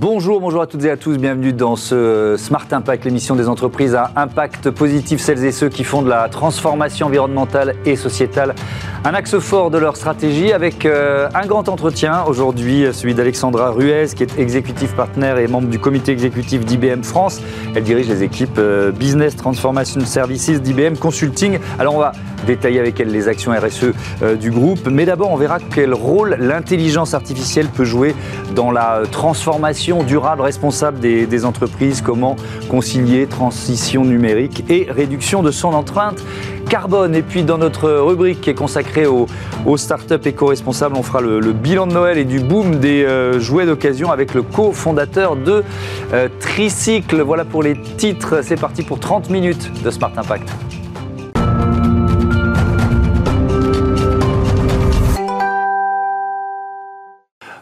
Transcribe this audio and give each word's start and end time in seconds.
Bonjour, 0.00 0.40
bonjour 0.40 0.62
à 0.62 0.66
toutes 0.66 0.82
et 0.84 0.90
à 0.90 0.96
tous, 0.96 1.18
bienvenue 1.18 1.52
dans 1.52 1.76
ce 1.76 2.36
Smart 2.38 2.64
Impact, 2.70 3.04
l'émission 3.04 3.36
des 3.36 3.50
entreprises 3.50 3.94
à 3.94 4.10
impact 4.16 4.70
positif, 4.70 5.20
celles 5.20 5.44
et 5.44 5.52
ceux 5.52 5.68
qui 5.68 5.84
font 5.84 6.00
de 6.00 6.08
la 6.08 6.30
transformation 6.30 7.08
environnementale 7.08 7.74
et 7.84 7.96
sociétale 7.96 8.54
un 9.02 9.14
axe 9.14 9.38
fort 9.38 9.70
de 9.70 9.78
leur 9.78 9.96
stratégie 9.96 10.52
avec 10.52 10.84
euh, 10.84 11.28
un 11.34 11.46
grand 11.46 11.70
entretien 11.70 12.22
aujourd'hui, 12.26 12.86
celui 12.92 13.14
d'Alexandra 13.14 13.70
Ruez 13.70 14.08
qui 14.14 14.22
est 14.22 14.38
exécutive 14.38 14.94
partenaire 14.94 15.38
et 15.38 15.46
membre 15.46 15.68
du 15.68 15.78
comité 15.78 16.12
exécutif 16.12 16.66
d'IBM 16.66 17.02
France. 17.02 17.40
Elle 17.74 17.84
dirige 17.84 18.08
les 18.08 18.22
équipes 18.22 18.58
euh, 18.58 18.92
Business 18.92 19.36
Transformation 19.36 20.00
Services 20.04 20.60
d'IBM 20.60 20.96
Consulting. 20.96 21.58
Alors 21.78 21.94
on 21.94 21.98
va 21.98 22.12
détailler 22.46 22.78
avec 22.78 23.00
elle 23.00 23.10
les 23.10 23.26
actions 23.26 23.52
RSE 23.52 23.92
euh, 24.22 24.36
du 24.36 24.50
groupe, 24.50 24.86
mais 24.90 25.06
d'abord 25.06 25.30
on 25.30 25.36
verra 25.36 25.58
quel 25.74 25.94
rôle 25.94 26.36
l'intelligence 26.38 27.14
artificielle 27.14 27.68
peut 27.68 27.84
jouer 27.84 28.14
dans 28.54 28.70
la 28.70 29.02
transformation 29.10 30.02
durable 30.02 30.42
responsable 30.42 30.98
des, 31.00 31.44
entreprises, 31.44 32.02
comment 32.02 32.36
concilier 32.68 33.26
transition 33.26 34.04
numérique 34.04 34.64
et 34.68 34.86
réduction 34.90 35.42
de 35.42 35.50
son 35.50 35.68
empreinte 35.72 36.22
carbone. 36.70 37.16
Et 37.16 37.22
puis 37.22 37.42
dans 37.42 37.58
notre 37.58 37.90
rubrique 37.90 38.40
qui 38.40 38.48
est 38.48 38.54
consacrée 38.54 39.06
aux, 39.06 39.26
startups 39.76 40.24
éco-responsables, 40.24 40.96
on 40.96 41.02
fera 41.02 41.20
le, 41.20 41.52
bilan 41.52 41.86
de 41.86 41.92
Noël 41.92 42.16
et 42.16 42.24
du 42.24 42.38
boom 42.38 42.76
des 42.76 43.04
euh, 43.04 43.40
jouets 43.40 43.66
d'occasion 43.66 44.10
avec 44.10 44.32
le 44.34 44.42
cofondateur 44.42 45.36
de 45.36 45.64
euh, 46.14 46.28
Tricycle. 46.38 47.20
Voilà 47.22 47.44
pour 47.44 47.62
les 47.62 47.76
titres. 47.96 48.40
C'est 48.42 48.58
parti 48.58 48.82
pour 48.82 49.00
30 49.00 49.30
minutes 49.30 49.82
de 49.82 49.90
Smart 49.90 50.12
Impact. 50.16 50.48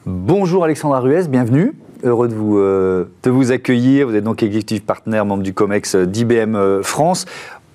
Bonjour 0.04 0.64
Alexandra 0.64 1.00
Ruez, 1.00 1.28
bienvenue. 1.28 1.72
Heureux 2.04 2.28
de 2.28 2.34
vous, 2.34 2.58
euh, 2.58 3.06
de 3.22 3.30
vous 3.30 3.50
accueillir. 3.50 4.06
Vous 4.06 4.14
êtes 4.14 4.22
donc 4.22 4.42
exécutif 4.42 4.84
partenaire, 4.84 5.24
membre 5.24 5.42
du 5.42 5.52
COMEX 5.52 5.96
d'IBM 5.96 6.82
France. 6.82 7.24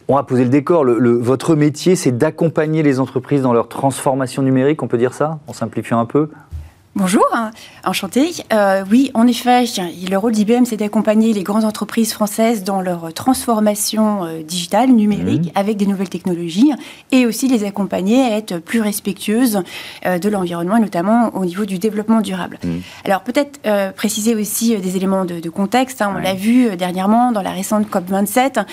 On 0.07 0.15
va 0.15 0.23
poser 0.23 0.43
le 0.43 0.49
décor. 0.49 0.85
votre 0.85 1.55
métier, 1.55 1.95
c'est 1.95 2.11
d'accompagner 2.11 2.83
les 2.83 2.99
entreprises 2.99 3.41
dans 3.41 3.53
leur 3.53 3.67
transformation 3.67 4.41
numérique, 4.41 4.83
on 4.83 4.87
peut 4.87 4.97
dire 4.97 5.13
ça, 5.13 5.39
en 5.47 5.53
simplifiant 5.53 5.99
un 5.99 6.05
peu 6.05 6.29
Bonjour, 6.95 7.25
hein. 7.33 7.49
enchanté. 7.83 8.33
Euh, 8.53 8.83
oui, 8.91 9.09
en 9.15 9.25
effet, 9.25 9.65
le 10.07 10.15
rôle 10.15 10.31
d'IBM, 10.31 10.65
c'est 10.65 10.77
d'accompagner 10.77 11.33
les 11.33 11.41
grandes 11.41 11.63
entreprises 11.63 12.13
françaises 12.13 12.63
dans 12.63 12.81
leur 12.81 13.11
transformation 13.15 14.25
euh, 14.25 14.43
digitale, 14.43 14.91
numérique, 14.91 15.47
mmh. 15.47 15.59
avec 15.59 15.77
des 15.77 15.87
nouvelles 15.87 16.09
technologies, 16.09 16.71
et 17.11 17.25
aussi 17.25 17.47
les 17.47 17.63
accompagner 17.63 18.21
à 18.21 18.37
être 18.37 18.59
plus 18.59 18.79
respectueuses 18.79 19.63
euh, 20.05 20.19
de 20.19 20.29
l'environnement, 20.29 20.77
notamment 20.77 21.35
au 21.35 21.45
niveau 21.45 21.65
du 21.65 21.79
développement 21.79 22.21
durable. 22.21 22.59
Mmh. 22.63 22.69
Alors 23.05 23.21
peut-être 23.21 23.59
préciser 23.93 24.35
aussi 24.35 24.77
des 24.77 24.95
éléments 24.95 25.25
de, 25.25 25.49
contexte. 25.49 25.99
Hein. 26.03 26.13
on 26.15 26.19
l'a 26.19 26.35
vu 26.35 26.75
dernièrement 26.75 27.31
dans 27.31 27.41
la 27.41 27.51
récente 27.51 27.87
COP27. 27.89 28.65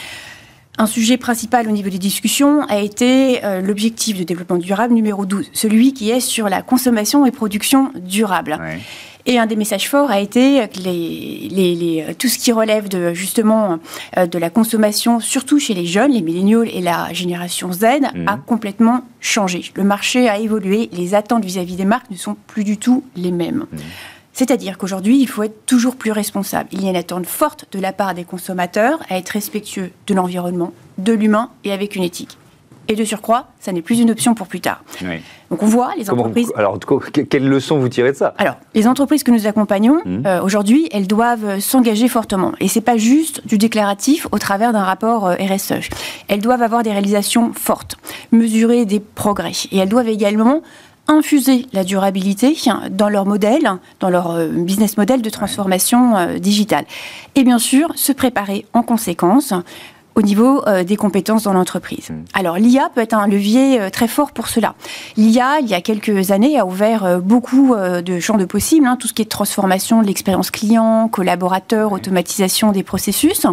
Un 0.81 0.87
sujet 0.87 1.19
principal 1.19 1.69
au 1.69 1.73
niveau 1.73 1.91
des 1.91 1.99
discussions 1.99 2.63
a 2.63 2.79
été 2.79 3.45
euh, 3.45 3.61
l'objectif 3.61 4.19
de 4.19 4.25
développement 4.25 4.57
durable 4.57 4.95
numéro 4.95 5.27
12, 5.27 5.51
celui 5.53 5.93
qui 5.93 6.11
est 6.11 6.21
sur 6.21 6.49
la 6.49 6.63
consommation 6.63 7.27
et 7.27 7.31
production 7.31 7.93
durable. 7.97 8.59
Et 9.27 9.39
un 9.39 9.45
des 9.45 9.57
messages 9.57 9.91
forts 9.91 10.11
a 10.11 10.21
été 10.21 10.67
que 10.73 10.81
les, 10.81 12.07
tout 12.19 12.29
ce 12.29 12.39
qui 12.39 12.51
relève 12.51 12.89
de, 12.89 13.13
justement 13.13 13.79
euh, 14.17 14.27
de 14.27 14.39
la 14.39 14.49
consommation, 14.49 15.21
surtout 15.21 15.59
chez 15.59 15.75
les 15.75 15.85
jeunes, 15.85 16.13
les 16.13 16.23
milléniaux 16.23 16.63
et 16.63 16.81
la 16.81 17.13
génération 17.13 17.71
Z, 17.75 17.85
mmh. 18.15 18.27
a 18.27 18.39
complètement 18.39 19.03
changé. 19.21 19.71
Le 19.75 19.85
marché 19.85 20.31
a 20.31 20.39
évolué, 20.39 20.89
les 20.95 21.15
attentes 21.15 21.45
vis-à-vis 21.45 21.77
des 21.77 21.85
marques 21.85 22.11
ne 22.11 22.17
sont 22.17 22.39
plus 22.47 22.65
du 22.65 22.79
tout 22.79 23.05
les 23.17 23.33
mêmes. 23.33 23.67
Mmh. 23.71 23.77
C'est-à-dire 24.41 24.79
qu'aujourd'hui, 24.79 25.21
il 25.21 25.29
faut 25.29 25.43
être 25.43 25.67
toujours 25.67 25.97
plus 25.97 26.13
responsable. 26.13 26.71
Il 26.73 26.83
y 26.83 26.87
a 26.87 26.91
une 26.91 26.97
attente 26.97 27.27
forte 27.27 27.67
de 27.73 27.79
la 27.79 27.93
part 27.93 28.15
des 28.15 28.25
consommateurs 28.25 28.99
à 29.11 29.19
être 29.19 29.29
respectueux 29.29 29.91
de 30.07 30.15
l'environnement, 30.15 30.73
de 30.97 31.13
l'humain 31.13 31.51
et 31.63 31.73
avec 31.73 31.95
une 31.95 32.03
éthique. 32.03 32.39
Et 32.89 32.95
de 32.95 33.05
surcroît, 33.05 33.49
ça 33.61 33.71
n'est 33.71 33.83
plus 33.83 34.01
une 34.01 34.11
option 34.11 34.35
pour 34.35 34.47
plus 34.47 34.63
tard. 34.63 34.83
Donc 35.51 35.63
on 35.63 35.67
voit 35.67 35.93
les 35.99 36.09
entreprises. 36.09 36.51
alors, 36.57 36.79
quelle 37.29 37.47
leçon 37.47 37.79
vous 37.81 37.91
tirez 37.91 38.13
de 38.13 38.17
ça? 38.17 38.33
Alors, 38.39 38.57
les 38.75 38.87
entreprises 38.87 39.25
que 39.25 39.31
nous 39.31 39.47
accompagnons 39.47 40.01
mmh. 40.07 40.23
euh, 40.25 40.41
aujourd'hui, 40.41 40.89
elles 40.91 41.07
doivent 41.07 41.61
s'engager 41.61 42.09
fortement. 42.09 42.53
Et 42.61 42.69
c'est 42.69 42.81
pas 42.81 42.97
juste 42.97 43.47
du 43.47 43.59
déclaratif 43.59 44.27
au 44.33 44.39
travers 44.39 44.73
d'un 44.73 44.85
rapport 44.85 45.27
euh, 45.27 45.35
RSE. 45.35 45.91
Elles 46.29 46.41
doivent 46.41 46.63
avoir 46.63 46.83
des 46.83 46.93
réalisations 46.93 47.53
fortes, 47.53 47.97
mesurer 48.33 48.87
des 48.87 49.01
progrès. 49.01 49.53
Et 49.71 49.77
elles 49.77 49.91
doivent 49.91 50.09
également 50.09 50.63
infuser 51.11 51.67
la 51.73 51.85
durabilité 51.85 52.57
dans 52.91 53.09
leur 53.09 53.27
modèle, 53.27 53.69
dans 53.99 54.11
leur 54.11 54.31
euh, 54.31 54.49
business 54.49 54.97
model 54.97 55.23
de 55.23 55.31
transformation 55.31 56.17
euh, 56.17 56.39
digitale. 56.39 56.85
Et 57.35 57.45
bien 57.45 57.59
sûr, 57.59 57.93
se 57.97 58.13
préparer 58.13 58.65
en 58.73 58.83
conséquence 58.83 59.53
au 60.15 60.23
niveau 60.23 60.63
euh, 60.67 60.85
des 60.85 60.97
compétences 60.97 61.45
dans 61.45 61.53
l'entreprise. 61.53 62.11
Mmh. 62.11 62.15
Alors 62.35 62.57
l'IA 62.57 62.91
peut 62.95 63.01
être 63.01 63.15
un 63.15 63.27
levier 63.27 63.91
très 63.91 64.09
fort 64.09 64.33
pour 64.33 64.49
cela. 64.49 64.75
L'IA, 65.17 65.61
il 65.61 65.69
y 65.69 65.75
a 65.75 65.81
quelques 65.81 66.31
années, 66.31 66.59
a 66.59 66.67
ouvert 66.67 67.21
beaucoup 67.21 67.75
de 67.75 68.21
champs 68.21 68.37
de 68.37 68.45
possibles, 68.45 68.87
hein, 68.87 68.97
tout 68.99 69.09
ce 69.09 69.13
qui 69.13 69.23
est 69.23 69.27
transformation 69.27 70.03
de 70.03 70.07
l'expérience 70.07 70.51
client, 70.51 71.09
collaborateur, 71.09 71.93
automatisation 71.93 72.73
des 72.73 72.83
processus. 72.83 73.47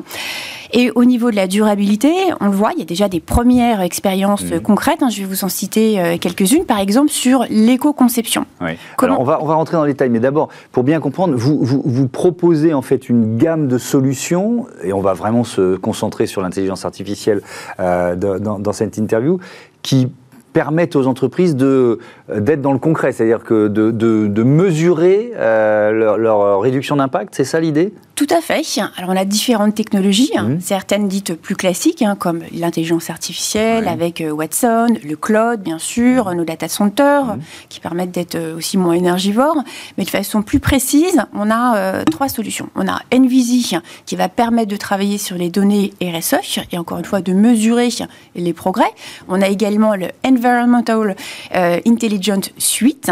Et 0.73 0.91
au 0.95 1.05
niveau 1.05 1.31
de 1.31 1.35
la 1.35 1.47
durabilité, 1.47 2.11
on 2.41 2.45
le 2.45 2.51
voit, 2.51 2.71
il 2.73 2.79
y 2.79 2.81
a 2.81 2.85
déjà 2.85 3.07
des 3.07 3.19
premières 3.19 3.81
expériences 3.81 4.43
mmh. 4.43 4.59
concrètes. 4.59 5.01
Hein, 5.01 5.09
je 5.09 5.19
vais 5.19 5.27
vous 5.27 5.45
en 5.45 5.49
citer 5.49 5.99
euh, 5.99 6.17
quelques-unes, 6.17 6.65
par 6.65 6.79
exemple 6.79 7.09
sur 7.09 7.45
l'éco-conception. 7.49 8.45
Oui. 8.61 8.71
On 9.01 9.23
va, 9.23 9.41
on 9.41 9.45
va 9.45 9.55
rentrer 9.55 9.77
dans 9.77 9.85
les 9.85 9.93
détails, 9.93 10.09
mais 10.09 10.19
d'abord, 10.19 10.49
pour 10.71 10.83
bien 10.83 10.99
comprendre, 10.99 11.35
vous, 11.35 11.59
vous, 11.61 11.81
vous, 11.85 12.07
proposez 12.07 12.73
en 12.73 12.81
fait 12.81 13.09
une 13.09 13.37
gamme 13.37 13.67
de 13.67 13.77
solutions, 13.77 14.65
et 14.83 14.93
on 14.93 15.01
va 15.01 15.13
vraiment 15.13 15.43
se 15.43 15.77
concentrer 15.77 16.25
sur 16.25 16.41
l'intelligence 16.47 16.85
artificielle 16.85 17.41
euh, 17.79 18.15
dans 18.15 18.73
cette 18.73 18.97
interview, 18.97 19.39
qui 19.81 20.11
permettent 20.57 20.95
aux 20.95 21.05
entreprises 21.05 21.55
de, 21.55 21.99
d'être 22.35 22.63
dans 22.63 22.73
le 22.73 22.79
concret, 22.79 23.11
c'est-à-dire 23.11 23.43
que 23.43 23.67
de, 23.67 23.91
de, 23.91 24.43
mesurer 24.43 25.31
euh, 25.35 25.91
leur, 25.91 26.17
leur, 26.17 26.59
réduction 26.61 26.95
d'impact, 26.95 27.35
c'est 27.35 27.43
ça 27.43 27.59
l'idée? 27.59 27.93
Tout 28.15 28.25
à 28.31 28.41
fait. 28.41 28.63
Alors 28.97 29.11
on 29.11 29.15
a 29.15 29.25
différentes 29.25 29.75
technologies, 29.75 30.31
hein. 30.35 30.49
mmh. 30.49 30.61
certaines 30.61 31.07
dites 31.07 31.35
plus 31.35 31.55
classiques, 31.55 32.01
hein, 32.01 32.15
comme 32.17 32.41
l'intelligence 32.51 33.11
artificielle 33.11 33.87
avec 33.87 34.19
euh, 34.19 34.31
Watson, 34.31 34.87
le 35.07 35.15
cloud 35.15 35.61
bien 35.61 35.77
sûr, 35.77 36.25
mmh. 36.25 36.33
nos 36.33 36.43
data 36.43 36.67
centers, 36.67 37.25
mmh. 37.25 37.39
qui 37.69 37.79
permettent 37.79 38.09
d'être 38.09 38.33
euh, 38.33 38.57
aussi 38.57 38.79
moins 38.79 38.93
énergivores. 38.93 39.57
Mais 39.99 40.05
de 40.05 40.09
façon 40.09 40.41
plus 40.41 40.59
précise, 40.59 41.21
on 41.35 41.51
a 41.51 42.03
trois 42.05 42.29
solutions. 42.29 42.69
On 42.75 42.87
a 42.87 42.99
NVISI 43.15 43.77
qui 44.07 44.15
va 44.15 44.27
permettre 44.27 44.71
de 44.71 44.77
travailler 44.77 45.19
sur 45.19 45.37
les 45.37 45.49
données 45.49 45.93
RSE 46.01 46.65
et 46.71 46.79
encore 46.79 46.97
une 46.97 47.05
fois 47.05 47.21
de 47.21 47.33
mesurer 47.33 47.89
les 48.35 48.53
progrès. 48.53 48.91
On 49.27 49.39
a 49.43 49.49
également 49.49 49.95
le 49.95 50.07
Environment 50.25 50.46
Environmental 50.47 51.15
euh, 51.55 51.79
Intelligent 51.85 52.41
Suite. 52.57 53.11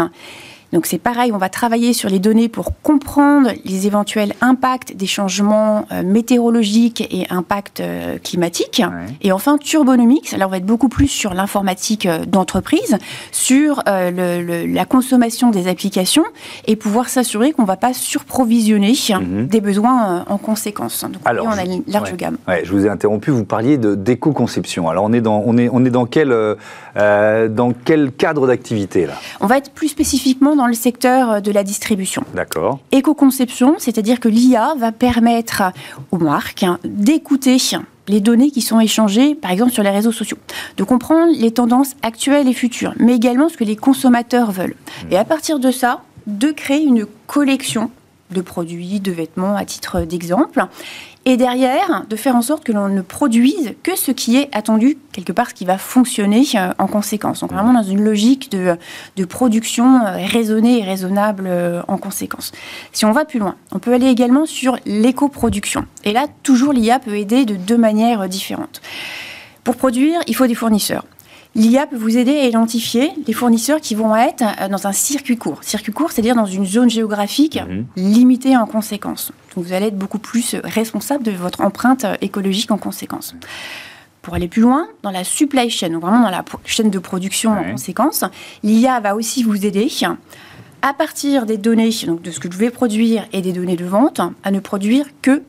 Donc 0.72 0.86
c'est 0.86 0.98
pareil, 0.98 1.32
on 1.32 1.38
va 1.38 1.48
travailler 1.48 1.92
sur 1.92 2.08
les 2.08 2.18
données 2.18 2.48
pour 2.48 2.72
comprendre 2.82 3.50
les 3.64 3.86
éventuels 3.86 4.34
impacts 4.40 4.96
des 4.96 5.06
changements 5.06 5.86
euh, 5.92 6.02
météorologiques 6.02 7.06
et 7.10 7.26
impacts 7.30 7.80
euh, 7.80 8.18
climatiques. 8.22 8.82
Et 9.22 9.32
enfin, 9.32 9.58
Turbonomics, 9.58 10.32
là 10.32 10.46
on 10.46 10.50
va 10.50 10.58
être 10.58 10.66
beaucoup 10.66 10.88
plus 10.88 11.08
sur 11.08 11.34
l'informatique 11.34 12.08
d'entreprise, 12.28 12.98
sur 13.32 13.82
la 13.86 14.84
consommation 14.84 15.50
des 15.50 15.68
applications 15.68 16.24
et 16.66 16.76
pouvoir 16.76 17.08
s'assurer 17.08 17.52
qu'on 17.52 17.62
ne 17.62 17.66
va 17.66 17.76
pas 17.76 17.92
surprovisionner 17.92 18.94
mhm. 19.10 19.46
des 19.46 19.60
besoins 19.60 20.24
en 20.28 20.38
conséquence. 20.38 21.04
Donc 21.04 21.22
Alors, 21.24 21.46
on 21.46 21.58
a 21.58 21.64
une 21.64 21.82
large 21.86 22.14
gamme. 22.16 22.36
je 22.62 22.70
vous 22.70 22.86
ai 22.86 22.88
interrompu, 22.88 23.30
vous 23.30 23.44
parliez 23.44 23.78
d'éco-conception. 23.78 24.88
Alors 24.88 25.04
on 25.04 25.12
est 25.12 25.20
dans, 25.20 25.42
on 25.44 25.56
est, 25.58 25.68
on 25.72 25.84
est 25.84 25.90
dans 25.90 26.06
quel 26.06 26.32
euh, 26.96 27.48
dans 27.48 27.72
quel 27.72 28.10
cadre 28.12 28.46
d'activité 28.46 29.06
là? 29.06 29.14
On 29.40 29.46
va 29.46 29.58
être 29.58 29.70
plus 29.70 29.88
spécifiquement 29.88 30.55
dans 30.56 30.66
le 30.66 30.74
secteur 30.74 31.40
de 31.40 31.50
la 31.50 31.62
distribution. 31.62 32.24
D'accord. 32.34 32.80
Éco-conception, 32.92 33.76
c'est-à-dire 33.78 34.20
que 34.20 34.28
l'IA 34.28 34.74
va 34.78 34.92
permettre 34.92 35.62
aux 36.10 36.18
marques 36.18 36.64
d'écouter 36.84 37.58
les 38.08 38.20
données 38.20 38.50
qui 38.50 38.62
sont 38.62 38.80
échangées, 38.80 39.34
par 39.34 39.50
exemple, 39.50 39.72
sur 39.72 39.82
les 39.82 39.90
réseaux 39.90 40.12
sociaux, 40.12 40.38
de 40.76 40.84
comprendre 40.84 41.32
les 41.36 41.50
tendances 41.50 41.94
actuelles 42.02 42.48
et 42.48 42.52
futures, 42.52 42.94
mais 42.98 43.14
également 43.14 43.48
ce 43.48 43.56
que 43.56 43.64
les 43.64 43.76
consommateurs 43.76 44.50
veulent. 44.52 44.76
Hmm. 45.04 45.12
Et 45.12 45.16
à 45.16 45.24
partir 45.24 45.58
de 45.58 45.70
ça, 45.70 46.02
de 46.26 46.50
créer 46.50 46.82
une 46.82 47.06
collection 47.26 47.90
de 48.30 48.40
produits, 48.40 49.00
de 49.00 49.12
vêtements, 49.12 49.56
à 49.56 49.64
titre 49.64 50.00
d'exemple, 50.00 50.66
et 51.28 51.36
derrière, 51.36 52.04
de 52.08 52.14
faire 52.14 52.36
en 52.36 52.40
sorte 52.40 52.62
que 52.62 52.70
l'on 52.70 52.88
ne 52.88 53.02
produise 53.02 53.74
que 53.82 53.96
ce 53.96 54.12
qui 54.12 54.36
est 54.36 54.48
attendu, 54.56 54.96
quelque 55.10 55.32
part, 55.32 55.50
ce 55.50 55.54
qui 55.54 55.64
va 55.64 55.76
fonctionner 55.76 56.44
euh, 56.54 56.72
en 56.78 56.86
conséquence. 56.86 57.40
Donc 57.40 57.52
vraiment 57.52 57.72
dans 57.72 57.82
une 57.82 58.00
logique 58.00 58.52
de, 58.52 58.76
de 59.16 59.24
production 59.24 60.06
euh, 60.06 60.24
raisonnée 60.24 60.78
et 60.78 60.84
raisonnable 60.84 61.46
euh, 61.48 61.82
en 61.88 61.98
conséquence. 61.98 62.52
Si 62.92 63.04
on 63.04 63.10
va 63.10 63.24
plus 63.24 63.40
loin, 63.40 63.56
on 63.72 63.80
peut 63.80 63.92
aller 63.92 64.06
également 64.06 64.46
sur 64.46 64.78
l'éco-production. 64.86 65.84
Et 66.04 66.12
là, 66.12 66.26
toujours 66.44 66.72
l'IA 66.72 67.00
peut 67.00 67.18
aider 67.18 67.44
de 67.44 67.56
deux 67.56 67.76
manières 67.76 68.28
différentes. 68.28 68.80
Pour 69.64 69.74
produire, 69.74 70.20
il 70.28 70.36
faut 70.36 70.46
des 70.46 70.54
fournisseurs. 70.54 71.02
L'IA 71.56 71.86
peut 71.86 71.96
vous 71.96 72.18
aider 72.18 72.36
à 72.36 72.44
identifier 72.44 73.12
les 73.26 73.32
fournisseurs 73.32 73.80
qui 73.80 73.94
vont 73.94 74.14
être 74.14 74.44
euh, 74.60 74.68
dans 74.68 74.86
un 74.86 74.92
circuit 74.92 75.38
court. 75.38 75.64
Circuit 75.64 75.90
court, 75.90 76.12
c'est-à-dire 76.12 76.34
dans 76.34 76.44
une 76.44 76.66
zone 76.66 76.90
géographique 76.90 77.58
mhm. 77.58 77.86
limitée 77.96 78.54
en 78.58 78.66
conséquence. 78.66 79.32
Donc 79.54 79.64
vous 79.64 79.72
allez 79.72 79.86
être 79.86 79.96
beaucoup 79.96 80.18
plus 80.18 80.54
responsable 80.62 81.24
de 81.24 81.30
votre 81.30 81.62
empreinte 81.62 82.04
euh, 82.04 82.14
écologique 82.20 82.70
en 82.70 82.76
conséquence. 82.76 83.34
Pour 84.20 84.34
aller 84.34 84.48
plus 84.48 84.60
loin, 84.60 84.86
dans 85.02 85.10
la 85.10 85.24
supply 85.24 85.70
chain, 85.70 85.88
donc 85.88 86.02
vraiment 86.02 86.20
dans 86.20 86.30
la 86.30 86.44
chaîne 86.66 86.90
de 86.90 86.98
production 86.98 87.52
en 87.52 87.70
conséquence, 87.70 88.22
l'IA 88.62 89.00
va 89.00 89.16
aussi 89.16 89.42
vous 89.42 89.64
aider 89.64 89.88
à 90.82 90.92
partir 90.92 91.46
des 91.46 91.56
données, 91.56 91.90
donc 92.06 92.20
de 92.20 92.30
ce 92.32 92.38
que 92.38 92.52
je 92.52 92.58
vais 92.58 92.70
produire 92.70 93.26
et 93.32 93.40
des 93.40 93.52
données 93.52 93.76
de 93.76 93.86
vente, 93.86 94.20
à 94.42 94.50
ne 94.50 94.60
produire 94.60 95.06
que 95.22 95.42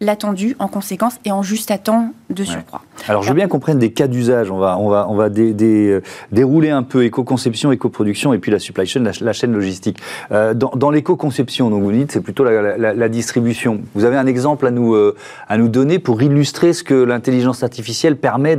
l'attendu 0.00 0.56
en 0.58 0.68
conséquence 0.68 1.14
et 1.24 1.30
en 1.30 1.42
juste 1.42 1.70
à 1.70 1.78
temps 1.78 2.12
de 2.30 2.44
surcroît. 2.44 2.82
Alors, 3.06 3.22
je 3.22 3.28
veux 3.28 3.34
bien 3.34 3.48
qu'on 3.48 3.58
prenne 3.58 3.78
des 3.78 3.92
cas 3.92 4.06
d'usage. 4.06 4.50
On 4.50 4.58
va, 4.58 4.78
on 4.78 4.88
va, 4.88 5.06
on 5.10 5.14
va 5.14 5.28
euh, 5.28 6.00
dérouler 6.32 6.70
un 6.70 6.82
peu 6.82 7.04
éco-conception, 7.04 7.70
éco-production 7.70 8.32
et 8.32 8.38
puis 8.38 8.50
la 8.50 8.58
supply 8.58 8.86
chain, 8.86 9.04
la, 9.20 9.32
chaîne 9.32 9.52
logistique. 9.52 9.98
Euh, 10.32 10.54
dans, 10.54 10.90
l'éco-conception, 10.90 11.68
donc 11.68 11.82
vous 11.82 11.92
dites, 11.92 12.12
c'est 12.12 12.22
plutôt 12.22 12.44
la, 12.44 13.08
distribution. 13.08 13.82
Vous 13.94 14.04
avez 14.04 14.16
un 14.16 14.26
exemple 14.26 14.66
à 14.66 14.70
nous, 14.70 14.94
euh, 14.94 15.14
à 15.48 15.58
nous 15.58 15.68
donner 15.68 15.98
pour 15.98 16.22
illustrer 16.22 16.72
ce 16.72 16.82
que 16.82 16.94
l'intelligence 16.94 17.62
artificielle 17.62 18.16
permet 18.16 18.56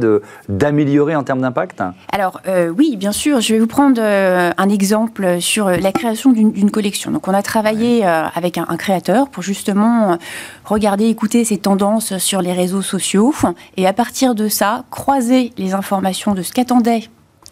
d'améliorer 0.48 1.16
en 1.16 1.24
termes 1.24 1.42
d'impact? 1.42 1.82
Alors, 2.12 2.42
oui, 2.78 2.96
bien 2.98 3.12
sûr. 3.12 3.42
Je 3.42 3.54
vais 3.54 3.60
vous 3.60 3.68
prendre 3.68 4.02
un 4.02 4.70
exemple 4.70 5.42
sur 5.42 5.70
la 5.70 5.92
création 5.92 6.32
d'une 6.32 6.72
collection. 6.72 7.12
Donc, 7.12 7.28
on 7.28 7.34
a 7.34 7.42
travaillé 7.42 8.06
avec 8.06 8.58
un, 8.58 8.66
un, 8.70 8.78
créateur 8.78 9.30
pour 9.30 9.42
justement 9.42 10.18
regarder, 10.66 11.06
écouter 11.06 11.44
ces 11.44 11.58
tendances 11.58 12.18
sur 12.18 12.42
les 12.42 12.54
réseaux 12.54 12.82
sociaux 12.82 13.34
et 13.78 13.88
à 13.88 13.94
partir 13.94 14.36
de 14.36 14.48
ça, 14.48 14.86
croiser 14.92 15.52
les 15.58 15.74
informations 15.74 16.34
de 16.34 16.42
ce 16.42 16.52
qu'attendaient 16.52 17.10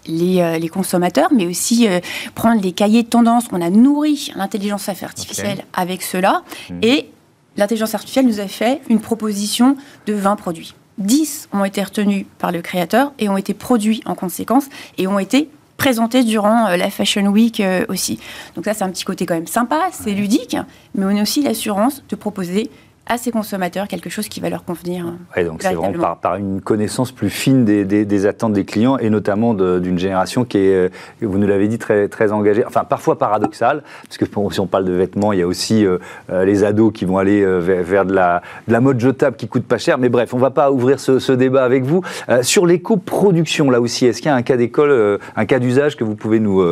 les, 0.07 0.41
euh, 0.41 0.67
consommateurs, 0.67 1.29
mais 1.33 1.45
aussi 1.45 1.87
euh, 1.87 1.99
prendre 2.35 2.61
les 2.61 2.71
cahiers 2.71 3.03
de 3.03 3.07
tendance 3.07 3.47
qu'on 3.47 3.61
a 3.61 3.69
nourri 3.69 4.31
l'intelligence 4.35 4.89
artificielle 4.89 5.63
avec 5.73 6.01
cela. 6.01 6.43
Hmm. 6.69 6.79
Et 6.81 7.09
l'intelligence 7.57 7.93
artificielle 7.93 8.25
nous 8.25 8.39
a 8.39 8.47
fait 8.47 8.81
une 8.89 8.99
proposition 8.99 9.77
de 10.07 10.13
20 10.13 10.35
produits. 10.35 10.73
10 10.99 11.49
ont 11.53 11.65
été 11.65 11.81
retenus 11.81 12.25
par 12.37 12.51
le 12.51 12.61
créateur 12.61 13.13
et 13.17 13.27
ont 13.29 13.37
été 13.37 13.53
produits 13.53 14.01
en 14.05 14.15
conséquence 14.15 14.65
et 14.97 15.07
ont 15.07 15.19
été 15.19 15.49
présentés 15.77 16.23
durant 16.23 16.67
euh, 16.67 16.77
la 16.77 16.89
Fashion 16.89 17.25
Week 17.27 17.61
aussi. 17.89 18.19
Donc 18.55 18.65
ça, 18.65 18.73
c'est 18.73 18.83
un 18.83 18.89
petit 18.89 19.05
côté 19.05 19.25
quand 19.25 19.33
même 19.33 19.47
sympa, 19.47 19.89
c'est 19.91 20.11
ludique, 20.11 20.55
mais 20.95 21.05
on 21.05 21.17
a 21.17 21.21
aussi 21.21 21.41
l'assurance 21.41 22.03
de 22.09 22.15
proposer 22.15 22.69
à 23.05 23.17
ces 23.17 23.31
consommateurs 23.31 23.87
quelque 23.89 24.09
chose 24.09 24.29
qui 24.29 24.39
va 24.39 24.49
leur 24.49 24.63
convenir. 24.63 25.05
Ouais, 25.35 25.43
donc 25.43 25.61
c'est 25.61 25.73
vraiment 25.73 26.15
par, 26.15 26.35
une 26.37 26.61
connaissance 26.61 27.11
plus 27.11 27.29
fine 27.29 27.65
des, 27.65 28.25
attentes 28.25 28.53
des 28.53 28.63
clients 28.63 28.97
et 28.97 29.09
notamment 29.09 29.53
d'une 29.53 29.99
génération 29.99 30.45
qui 30.45 30.57
est, 30.59 30.73
euh, 30.73 30.89
vous 31.21 31.37
nous 31.37 31.47
l'avez 31.47 31.67
dit, 31.67 31.77
très, 31.77 32.07
très 32.07 32.31
engagée, 32.31 32.65
enfin 32.65 32.85
parfois 32.85 33.17
paradoxale, 33.17 33.83
parce 34.03 34.17
que 34.17 34.25
si 34.51 34.59
on 34.59 34.67
parle 34.67 34.85
de 34.85 34.93
vêtements, 34.93 35.33
il 35.33 35.39
y 35.39 35.41
a 35.41 35.47
aussi 35.47 35.85
euh, 35.85 35.97
euh, 36.31 36.45
les 36.45 36.63
ados 36.63 36.93
qui 36.93 37.03
vont 37.03 37.17
aller 37.17 37.43
vers, 37.43 38.05
de, 38.05 38.13
la, 38.13 38.41
de, 38.67 38.73
la, 38.73 38.79
mode 38.79 38.99
jetable 38.99 39.35
qui 39.35 39.47
coûte 39.47 39.65
pas 39.65 39.77
cher, 39.77 39.97
mais 39.97 40.09
bref, 40.09 40.33
on 40.33 40.37
va 40.37 40.51
pas 40.51 40.71
ouvrir 40.71 40.99
ce, 40.99 41.33
débat 41.33 41.63
avec 41.63 41.83
vous. 41.83 42.01
sur 42.41 42.65
l'éco-production, 42.65 43.69
là 43.69 43.81
aussi, 43.81 44.05
est-ce 44.05 44.21
qu'il 44.21 44.29
y 44.29 44.31
a 44.31 44.35
un 44.35 44.43
cas 44.43 44.55
d'école, 44.55 45.19
un 45.35 45.45
cas 45.45 45.59
d'usage 45.59 45.97
que 45.97 46.03
vous 46.03 46.15
pouvez 46.15 46.39
nous, 46.39 46.63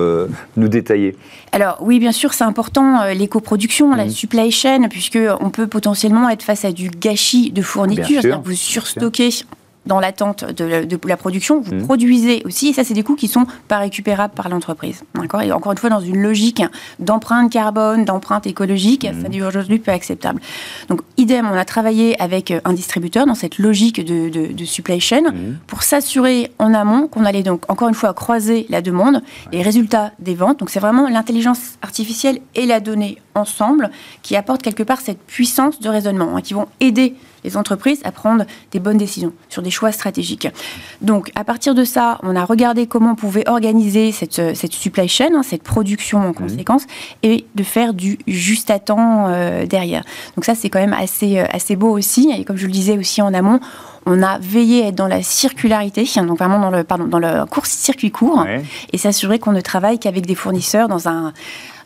nous 0.55 0.67
détailler? 0.67 1.15
Alors 1.51 1.77
oui, 1.81 1.99
bien 1.99 2.11
sûr, 2.11 2.33
c'est 2.33 2.43
important, 2.43 3.03
l'éco-production, 3.13 3.95
la 3.95 4.05
mmh. 4.05 4.09
supply 4.09 4.51
chain, 4.51 4.87
puisqu'on 4.89 5.49
peut 5.49 5.67
potentiellement 5.67 6.20
être 6.29 6.43
face 6.43 6.65
à 6.65 6.71
du 6.71 6.89
gâchis 6.89 7.51
de 7.51 7.61
fourniture, 7.61 8.21
c'est-à-dire 8.21 8.41
vous 8.41 8.53
surstockez 8.53 9.45
dans 9.85 9.99
l'attente 9.99 10.45
de, 10.45 10.85
de, 10.85 10.99
la 11.07 11.17
production, 11.17 11.59
vous 11.59 11.73
mmh. 11.73 11.85
produisez 11.85 12.43
aussi, 12.45 12.67
et 12.67 12.73
ça, 12.73 12.83
c'est 12.83 12.93
des 12.93 13.03
coûts 13.03 13.15
qui 13.15 13.27
sont 13.27 13.45
pas 13.67 13.79
récupérables 13.79 14.33
par 14.33 14.47
l'entreprise. 14.47 15.03
D'accord? 15.15 15.41
Et 15.41 15.51
encore 15.51 15.71
une 15.71 15.77
fois, 15.77 15.89
dans 15.89 15.99
une 15.99 16.21
logique 16.21 16.61
d'empreinte 16.99 17.51
carbone, 17.51 18.05
d'empreinte 18.05 18.45
écologique, 18.45 19.05
mmh. 19.05 19.21
ça 19.21 19.29
n'est 19.29 19.41
aujourd'hui 19.41 19.79
pas 19.79 19.93
acceptable. 19.93 20.39
Donc, 20.87 21.01
idem, 21.17 21.49
on 21.51 21.57
a 21.57 21.65
travaillé 21.65 22.19
avec 22.21 22.53
un 22.63 22.73
distributeur 22.73 23.25
dans 23.25 23.35
cette 23.35 23.57
logique 23.57 24.05
de, 24.05 24.29
de 24.53 24.65
supply 24.65 24.99
chain 24.99 25.23
mmh. 25.23 25.57
pour 25.65 25.81
s'assurer 25.81 26.51
en 26.59 26.73
amont 26.73 27.07
qu'on 27.07 27.25
allait 27.25 27.43
donc, 27.43 27.69
encore 27.69 27.89
une 27.89 27.95
fois, 27.95 28.13
croiser 28.13 28.67
la 28.69 28.81
demande, 28.81 29.23
les 29.51 29.63
résultats 29.63 30.11
des 30.19 30.35
ventes. 30.35 30.59
Donc, 30.59 30.69
c'est 30.69 30.79
vraiment 30.79 31.09
l'intelligence 31.09 31.77
artificielle 31.81 32.39
et 32.53 32.67
la 32.67 32.79
donnée 32.79 33.17
ensemble 33.35 33.89
qui 34.21 34.35
apportent 34.35 34.61
quelque 34.61 34.83
part 34.83 35.01
cette 35.01 35.19
puissance 35.19 35.79
de 35.79 35.89
raisonnement, 35.89 36.35
hein, 36.35 36.41
qui 36.41 36.53
vont 36.53 36.67
aider 36.79 37.15
les 37.43 37.57
entreprises 37.57 38.01
à 38.03 38.11
prendre 38.11 38.45
des 38.71 38.79
bonnes 38.79 38.97
décisions 38.97 39.33
sur 39.49 39.61
des 39.61 39.71
choix 39.71 39.91
stratégiques. 39.91 40.47
Donc, 41.01 41.31
à 41.35 41.43
partir 41.43 41.73
de 41.75 41.83
ça, 41.83 42.19
on 42.23 42.35
a 42.35 42.45
regardé 42.45 42.87
comment 42.87 43.11
on 43.11 43.15
pouvait 43.15 43.47
organiser 43.49 44.11
cette, 44.11 44.39
euh, 44.39 44.53
cette 44.53 44.73
supply 44.73 45.07
chain, 45.07 45.29
hein, 45.35 45.43
cette 45.43 45.63
production 45.63 46.19
en 46.19 46.29
mmh. 46.29 46.33
conséquence, 46.35 46.83
et 47.23 47.45
de 47.55 47.63
faire 47.63 47.93
du 47.93 48.19
juste 48.27 48.69
à 48.69 48.79
temps 48.79 49.27
euh, 49.27 49.65
derrière. 49.65 50.03
Donc 50.35 50.45
ça, 50.45 50.55
c'est 50.55 50.69
quand 50.69 50.79
même 50.79 50.93
assez, 50.93 51.39
euh, 51.39 51.45
assez 51.51 51.75
beau 51.75 51.89
aussi. 51.89 52.31
Et 52.37 52.43
comme 52.43 52.57
je 52.57 52.67
le 52.67 52.71
disais 52.71 52.97
aussi 52.97 53.21
en 53.21 53.33
amont, 53.33 53.59
on 54.05 54.21
a 54.23 54.39
veillé 54.39 54.83
à 54.83 54.87
être 54.87 54.95
dans 54.95 55.07
la 55.07 55.21
circularité, 55.21 56.05
donc 56.15 56.37
vraiment 56.37 56.59
dans 56.59 56.71
le, 56.71 56.83
pardon, 56.83 57.05
dans 57.05 57.19
le 57.19 57.45
court-circuit 57.45 58.09
court, 58.09 58.45
et 58.91 58.97
s'assurer 58.97 59.37
qu'on 59.37 59.51
ne 59.51 59.61
travaille 59.61 59.99
qu'avec 59.99 60.25
des 60.25 60.33
fournisseurs 60.33 60.87
dans 60.87 61.07
un 61.07 61.33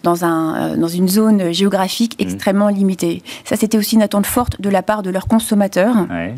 dans, 0.06 0.24
un, 0.24 0.56
euh, 0.56 0.78
dans 0.78 0.88
une 0.88 1.10
zone 1.10 1.52
géographique 1.52 2.16
mmh. 2.18 2.24
extrêmement 2.24 2.69
limitée. 2.69 3.24
Ça, 3.44 3.57
c'était 3.57 3.78
aussi 3.78 3.96
une 3.96 4.04
attente 4.04 4.25
forte 4.25 4.62
de 4.62 4.69
la 4.69 4.84
part 4.84 5.04
de 5.04 5.10
leurs 5.10 5.28
consommateurs. 5.28 5.96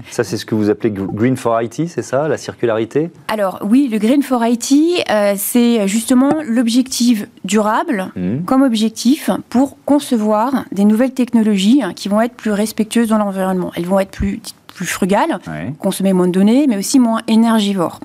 Ça, 0.10 0.24
c'est 0.24 0.38
ce 0.38 0.46
que 0.46 0.56
vous 0.56 0.70
appelez 0.70 0.92
Green 0.92 1.38
for 1.38 1.62
IT, 1.62 1.88
c'est 1.88 2.02
ça, 2.02 2.28
la 2.28 2.38
circularité? 2.38 3.12
Alors 3.28 3.60
oui, 3.62 3.90
le 3.92 4.00
Green 4.00 4.24
for 4.24 4.44
IT, 4.44 4.74
euh, 5.12 5.34
c'est 5.38 5.88
justement 5.88 6.32
l'objectif 6.46 7.28
durable 7.44 8.12
mmh. 8.16 8.44
comme 8.46 8.62
objectif 8.64 9.30
pour 9.50 9.78
concevoir 9.86 10.66
des 10.72 10.86
nouvelles 10.86 11.14
technologies 11.14 11.82
qui 11.96 12.08
vont 12.08 12.22
être 12.22 12.36
plus 12.36 12.52
respectueuses 12.52 13.10
dans 13.10 13.18
l'environnement. 13.18 13.72
Elles 13.76 13.86
vont 13.86 14.00
être 14.00 14.12
plus, 14.12 14.40
plus 14.68 14.86
frugales, 14.86 15.40
consommer 15.80 16.14
moins 16.14 16.28
de 16.28 16.32
données, 16.32 16.68
mais 16.68 16.78
aussi 16.78 17.00
moins 17.00 17.22
énergivores. 17.28 18.00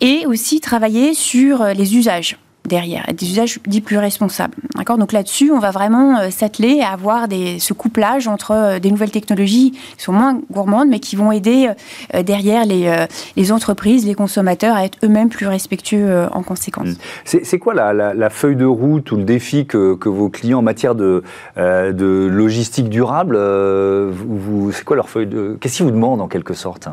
Et 0.00 0.26
aussi 0.26 0.60
travailler 0.60 1.14
sur 1.14 1.64
les 1.64 1.96
usages 1.96 2.38
derrière, 2.64 3.04
des 3.14 3.26
usages 3.26 3.58
dits 3.66 3.80
plus 3.80 3.98
responsables. 3.98 4.54
D'accord? 4.76 4.98
Donc 4.98 5.12
là-dessus, 5.12 5.50
on 5.50 5.58
va 5.58 5.70
vraiment 5.70 6.18
euh, 6.18 6.30
s'atteler 6.30 6.80
à 6.80 6.92
avoir 6.92 7.28
des, 7.28 7.58
ce 7.58 7.72
couplage 7.72 8.28
entre 8.28 8.52
euh, 8.52 8.78
des 8.78 8.90
nouvelles 8.90 9.10
technologies 9.10 9.72
qui 9.72 10.04
sont 10.04 10.12
moins 10.12 10.40
gourmandes, 10.50 10.88
mais 10.88 11.00
qui 11.00 11.16
vont 11.16 11.32
aider 11.32 11.68
euh, 12.14 12.22
derrière 12.22 12.64
les, 12.64 13.06
les, 13.36 13.52
entreprises, 13.52 14.06
les 14.06 14.14
consommateurs 14.14 14.76
à 14.76 14.84
être 14.84 14.98
eux-mêmes 15.04 15.28
plus 15.28 15.46
respectueux 15.46 16.26
en 16.32 16.42
conséquence. 16.42 16.88
Mmh. 16.88 17.38
C'est 17.42 17.58
quoi 17.58 17.74
la, 17.74 17.92
la, 17.92 18.30
feuille 18.30 18.56
de 18.56 18.64
route 18.64 19.10
ou 19.12 19.16
le 19.16 19.24
défi 19.24 19.66
que, 19.66 19.94
que 19.94 20.08
vos 20.08 20.28
clients 20.28 20.60
en 20.60 20.62
matière 20.62 20.94
de, 20.94 21.22
de 21.56 22.28
logistique 22.30 22.88
durable, 22.88 23.36
vous, 23.36 24.72
c'est 24.72 24.84
quoi 24.84 24.96
leur 24.96 25.08
feuille 25.08 25.26
de... 25.26 25.56
Qu'est-ce 25.60 25.78
qu'ils 25.78 25.86
vous 25.86 25.92
demandent 25.92 26.20
en 26.20 26.28
quelque 26.28 26.54
sorte? 26.54 26.88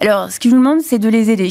Alors, 0.00 0.30
ce 0.30 0.40
qu'ils 0.40 0.50
vous 0.50 0.58
demandent, 0.58 0.80
c'est 0.80 0.98
de 0.98 1.08
les 1.08 1.30
aider. 1.30 1.50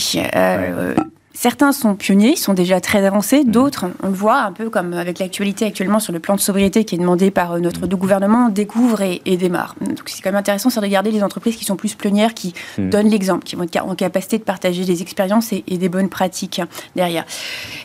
Certains 1.42 1.72
sont 1.72 1.96
pionniers, 1.96 2.36
sont 2.36 2.54
déjà 2.54 2.80
très 2.80 3.04
avancés, 3.04 3.44
mmh. 3.44 3.50
d'autres, 3.50 3.86
on 4.04 4.10
le 4.10 4.14
voit 4.14 4.44
un 4.44 4.52
peu 4.52 4.70
comme 4.70 4.94
avec 4.94 5.18
l'actualité 5.18 5.66
actuellement 5.66 6.00
sur 6.00 6.14
le 6.14 6.20
plan 6.20 6.36
de 6.36 6.40
sobriété 6.40 6.86
qui 6.86 6.94
est 6.94 6.98
demandé 7.00 7.32
par 7.32 7.54
euh, 7.54 7.60
notre 7.60 7.88
mmh. 7.88 7.96
gouvernement, 7.96 8.50
découvrent 8.50 9.02
et, 9.02 9.24
et 9.26 9.38
démarrent. 9.38 9.74
Donc 9.82 10.04
c'est 10.06 10.22
quand 10.22 10.30
même 10.30 10.36
intéressant, 10.36 10.70
c'est 10.70 10.80
de 10.80 10.86
regarder 10.86 11.10
les 11.10 11.24
entreprises 11.24 11.56
qui 11.56 11.66
sont 11.66 11.78
plus 11.78 11.96
pionnières, 11.96 12.36
qui 12.36 12.54
mmh. 12.78 12.90
donnent 12.90 13.10
l'exemple, 13.10 13.44
qui 13.44 13.56
vont 13.56 13.64
être 13.64 13.84
en 13.84 13.96
capacité 13.96 14.38
de 14.38 14.44
partager 14.44 14.86
des 14.86 15.02
expériences 15.02 15.52
et, 15.52 15.64
des 15.68 15.90
bonnes 15.90 16.10
pratiques 16.10 16.62
derrière. 16.96 17.26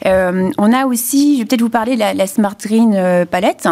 Euh, 0.04 0.50
on 0.58 0.70
a 0.74 0.84
aussi, 0.84 1.36
je 1.36 1.38
vais 1.38 1.44
peut-être 1.46 1.62
vous 1.62 1.70
parler 1.70 1.94
de 1.94 2.00
la, 2.00 2.26
Smart 2.26 2.56
Green 2.60 2.92
euh, 2.94 3.24
palette. 3.24 3.66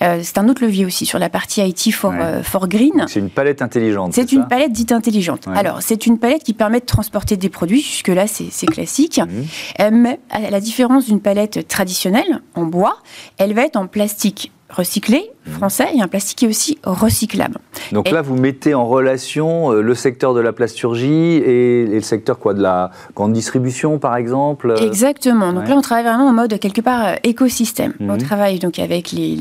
c'est 0.00 0.36
un 0.36 0.48
autre 0.50 0.62
levier 0.62 0.84
aussi 0.84 1.06
sur 1.06 1.18
la 1.18 1.30
partie 1.30 1.62
IT 1.62 1.94
for, 1.94 2.12
for 2.42 2.68
Green. 2.68 3.06
C'est 3.06 3.20
une 3.20 3.30
palette 3.30 3.62
intelligente. 3.62 4.12
C'est 4.12 4.32
une 4.32 4.46
palette 4.46 4.72
dite 4.72 4.92
intelligente. 4.92 5.48
Alors, 5.54 5.80
c'est 5.80 6.04
une 6.04 6.18
palette 6.18 6.42
qui 6.42 6.52
permet 6.52 6.80
de 6.80 6.84
transporter 6.84 7.38
des 7.38 7.48
produits, 7.48 7.80
jusque-là 7.80 8.26
c'est 8.26 8.66
classique 8.66 9.13
euh, 9.18 9.90
mais 9.92 10.20
à 10.30 10.50
la 10.50 10.60
différence 10.60 11.06
d'une 11.06 11.20
palette 11.20 11.66
traditionnelle 11.68 12.42
en 12.54 12.64
bois, 12.64 12.98
elle 13.38 13.54
va 13.54 13.62
être 13.62 13.76
en 13.76 13.86
plastique 13.86 14.50
recyclé 14.70 15.30
français 15.46 15.86
et 15.94 16.00
un 16.00 16.08
plastique 16.08 16.38
qui 16.38 16.44
est 16.46 16.48
aussi 16.48 16.78
recyclable. 16.84 17.58
Donc 17.92 18.10
là, 18.10 18.22
vous 18.22 18.34
mettez 18.34 18.74
en 18.74 18.86
relation 18.86 19.72
euh, 19.72 19.82
le 19.82 19.94
secteur 19.94 20.34
de 20.34 20.40
la 20.40 20.52
plasturgie 20.52 21.36
et, 21.36 21.86
le 21.86 22.00
secteur 22.00 22.38
quoi, 22.38 22.54
de 22.54 22.62
la 22.62 22.90
grande 23.14 23.32
distribution, 23.32 23.98
par 23.98 24.16
exemple 24.16 24.74
Exactement. 24.80 25.52
Donc 25.52 25.68
là, 25.68 25.76
on 25.76 25.80
travaille 25.80 26.04
vraiment 26.04 26.26
en 26.28 26.32
mode 26.32 26.58
quelque 26.58 26.80
part 26.80 27.04
euh, 27.04 27.14
écosystème. 27.22 27.92
On 28.00 28.14
mhm. 28.14 28.18
travaille 28.18 28.58
donc 28.58 28.78
avec 28.78 29.12
les, 29.12 29.36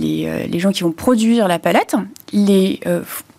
les, 0.48 0.60
gens 0.60 0.72
qui 0.72 0.84
vont 0.84 0.92
produire 0.92 1.48
la 1.48 1.58
palette, 1.58 1.96
les 2.32 2.80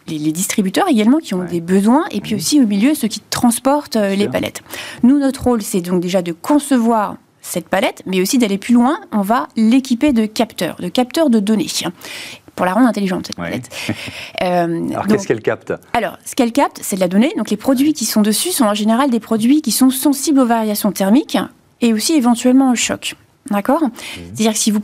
les, 0.06 0.32
distributeurs 0.32 0.88
également 0.88 1.18
qui 1.18 1.34
ont 1.34 1.44
des 1.44 1.60
besoins, 1.60 2.04
et 2.10 2.20
puis 2.20 2.32
mhm. 2.32 2.38
aussi 2.38 2.60
au 2.60 2.66
milieu 2.66 2.94
ceux 2.94 3.08
qui 3.08 3.20
transportent 3.20 3.96
euh, 3.96 4.14
les 4.14 4.28
palettes. 4.28 4.62
Nous, 5.02 5.18
notre 5.18 5.42
rôle, 5.44 5.62
c'est 5.62 5.80
donc 5.80 6.00
déjà 6.00 6.22
de 6.22 6.32
concevoir 6.32 7.16
cette 7.40 7.68
palette, 7.68 8.02
mais 8.06 8.20
aussi 8.20 8.38
d'aller 8.38 8.58
plus 8.58 8.74
loin, 8.74 8.98
on 9.12 9.20
va 9.20 9.48
l'équiper 9.56 10.12
de 10.12 10.26
capteurs, 10.26 10.76
de 10.76 10.88
capteurs 10.88 11.30
de 11.30 11.38
données 11.40 11.66
pour 12.56 12.66
la 12.66 12.72
rendre 12.72 12.86
intelligente, 12.86 13.26
cette 13.26 13.36
palette. 13.36 13.68
alors, 14.38 15.06
qu'est-ce 15.06 15.26
qu'elle 15.26 15.42
capte? 15.42 15.72
Alors, 15.92 16.18
ce 16.24 16.34
qu'elle 16.34 16.52
capte, 16.52 16.78
c'est 16.82 16.96
de 16.96 17.00
la 17.00 17.08
donnée. 17.08 17.32
Donc, 17.36 17.50
les 17.50 17.56
produits 17.56 17.92
qui 17.92 18.04
sont 18.04 18.22
dessus 18.22 18.50
sont 18.50 18.64
en 18.64 18.74
général 18.74 19.10
des 19.10 19.20
produits 19.20 19.60
qui 19.60 19.72
sont 19.72 19.90
sensibles 19.90 20.40
aux 20.40 20.46
variations 20.46 20.92
thermiques 20.92 21.38
et 21.80 21.92
aussi 21.92 22.14
éventuellement 22.14 22.70
au 22.70 22.74
choc. 22.74 23.16
D'accord? 23.50 23.82
Mmh. 23.82 23.90
C'est-à-dire 24.16 24.52
que 24.52 24.58
si 24.58 24.70
vous 24.70 24.80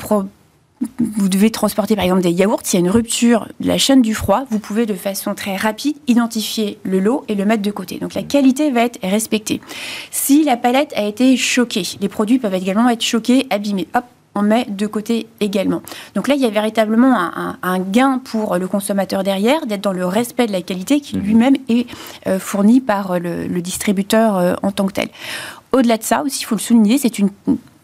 vous 0.99 1.29
devez 1.29 1.51
transporter 1.51 1.95
par 1.95 2.05
exemple 2.05 2.23
des 2.23 2.31
yaourts, 2.31 2.61
s'il 2.63 2.81
y 2.81 2.83
a 2.83 2.87
une 2.87 2.91
rupture 2.91 3.49
de 3.61 3.69
la 3.69 3.79
chaîne 3.79 4.01
du 4.01 4.15
froid, 4.15 4.45
vous 4.51 4.59
pouvez 4.59 4.87
de 4.87 4.95
façon 4.95 5.35
très 5.35 5.57
rapide 5.57 5.97
identifier 6.09 6.79
le 6.85 7.01
lot 7.01 7.25
et 7.29 7.35
le 7.35 7.45
mettre 7.45 7.63
de 7.63 7.71
côté. 7.71 7.99
Donc 7.99 8.15
la 8.15 8.23
qualité 8.23 8.71
va 8.71 8.83
être 8.83 8.99
respectée. 9.03 9.61
Si 10.11 10.45
la 10.45 10.57
palette 10.57 10.93
a 10.97 11.05
été 11.05 11.37
choquée, 11.37 11.83
les 12.01 12.09
produits 12.09 12.39
peuvent 12.39 12.55
également 12.55 12.89
être 12.89 13.03
choqués, 13.03 13.47
abîmés. 13.51 13.89
Hop, 13.95 14.05
on 14.35 14.43
met 14.43 14.65
de 14.69 14.87
côté 14.87 15.27
également. 15.41 15.83
Donc 16.15 16.29
là, 16.29 16.35
il 16.35 16.41
y 16.41 16.47
a 16.47 16.51
véritablement 16.51 17.15
un, 17.63 17.79
gain 17.81 18.19
pour 18.19 18.57
le 18.57 18.69
consommateur 18.69 19.25
derrière, 19.25 19.67
d'être 19.67 19.81
dans 19.81 19.93
le 19.93 20.07
respect 20.07 20.47
de 20.47 20.53
la 20.53 20.63
qualité 20.63 21.01
qui 21.01 21.17
mmh. 21.17 21.21
lui-même 21.21 21.57
est 21.69 21.87
euh, 22.27 22.39
fourni 22.39 22.81
par 22.81 23.19
le, 23.19 23.49
distributeur 23.61 24.37
euh, 24.37 24.55
en 24.63 24.71
tant 24.71 24.87
que 24.87 24.93
tel. 24.93 25.09
Au-delà 25.73 25.99
de 25.99 26.05
ça, 26.05 26.23
aussi, 26.23 26.43
il 26.43 26.45
faut 26.45 26.55
le 26.55 26.61
souligner, 26.61 26.97
c'est 26.99 27.19
une 27.19 27.31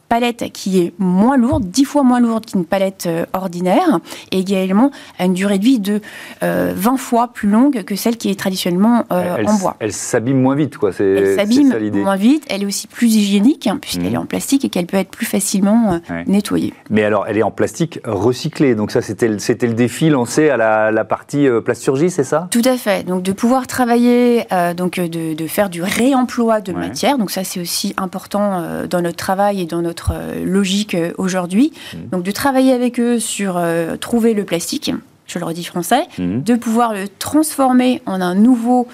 palette 0.09 0.45
qui 0.53 0.81
est 0.81 0.93
moins 0.99 1.37
lourde, 1.37 1.65
dix 1.65 1.85
fois 1.85 2.03
moins 2.03 2.21
lourde 2.21 2.47
qu'une 2.47 2.65
palette 2.65 3.07
euh, 3.07 3.27
ordinaire, 3.33 4.01
et 4.31 4.39
également 4.39 4.91
une 5.19 5.35
durée 5.35 5.59
de 5.59 5.65
vie 5.65 5.79
de 5.79 6.01
20 6.41 6.47
euh, 6.47 6.97
fois 6.97 7.29
plus 7.29 7.49
longue 7.49 7.83
que 7.83 7.97
celle 7.97 8.17
qui 8.17 8.31
est 8.31 8.39
traditionnellement 8.39 9.05
euh, 9.13 9.45
en 9.45 9.55
bois. 9.55 9.77
Elle 9.81 9.93
s'abîme 9.93 10.41
moins 10.41 10.55
vite, 10.55 10.77
quoi. 10.77 10.91
Elle 10.99 11.37
s'abîme 11.37 11.73
moins 11.93 12.17
vite, 12.17 12.45
elle 12.49 12.63
est 12.63 12.67
aussi 12.67 12.87
plus 12.87 13.15
hygiénique, 13.15 13.67
hein, 13.67 13.79
puisqu'elle 13.81 14.07
est 14.07 14.17
mmh. 14.17 14.21
en 14.21 14.27
plastique 14.27 14.65
et 14.65 14.69
qu'elle 14.69 14.87
peut 14.87 14.97
être 14.97 15.11
plus 15.11 15.27
facilement 15.27 16.01
nettoyée. 16.27 16.73
Mais 16.91 17.05
alors, 17.05 17.27
elle 17.29 17.39
est 17.39 17.43
en 17.43 17.51
plastique 17.51 18.01
recyclé, 18.05 18.75
donc 18.75 18.91
ça, 18.91 19.03
c'était 19.03 19.29
le 19.29 19.75
défi 19.75 20.09
lancé 20.09 20.49
à 20.49 20.57
la, 20.57 21.05
partie 21.05 21.47
plasturgie, 21.65 22.11
c'est 22.11 22.25
ça? 22.25 22.49
Tout 22.51 22.63
à 22.65 22.77
fait. 22.77 23.07
Donc, 23.07 23.23
de 23.23 23.33
pouvoir 23.33 23.67
travailler, 23.67 24.45
donc 24.77 24.99
de, 24.99 25.47
faire 25.47 25.71
du 25.71 25.83
réemploi 25.83 26.61
de 26.61 26.73
matière, 26.73 27.19
donc 27.19 27.31
ça, 27.31 27.45
c'est 27.45 27.61
aussi 27.61 27.95
important 27.97 28.63
dans 28.89 29.01
notre 29.01 29.17
travail 29.17 29.61
et 29.63 29.67
dans 29.67 29.83
notre 29.83 29.96
euh, 30.11 30.45
logique 30.45 30.95
euh, 30.95 31.13
aujourd'hui. 31.19 31.73
Mmh. 31.93 31.97
Donc 32.13 32.23
de 32.23 32.31
travailler 32.31 32.73
avec 32.73 33.01
eux 33.01 33.19
sur 33.19 33.57
euh, 33.57 33.97
trouver 33.97 34.35
le 34.35 34.45
plastique 34.45 34.91
je 35.27 35.39
le 35.39 35.45
redis 35.45 35.65
français, 35.65 36.03
mmh. 36.19 36.41
de 36.43 36.55
pouvoir 36.55 36.95
le 36.95 37.09
transformer 37.09 38.03
en 38.07 38.21
un 38.21 38.35
nouveau 38.35 38.89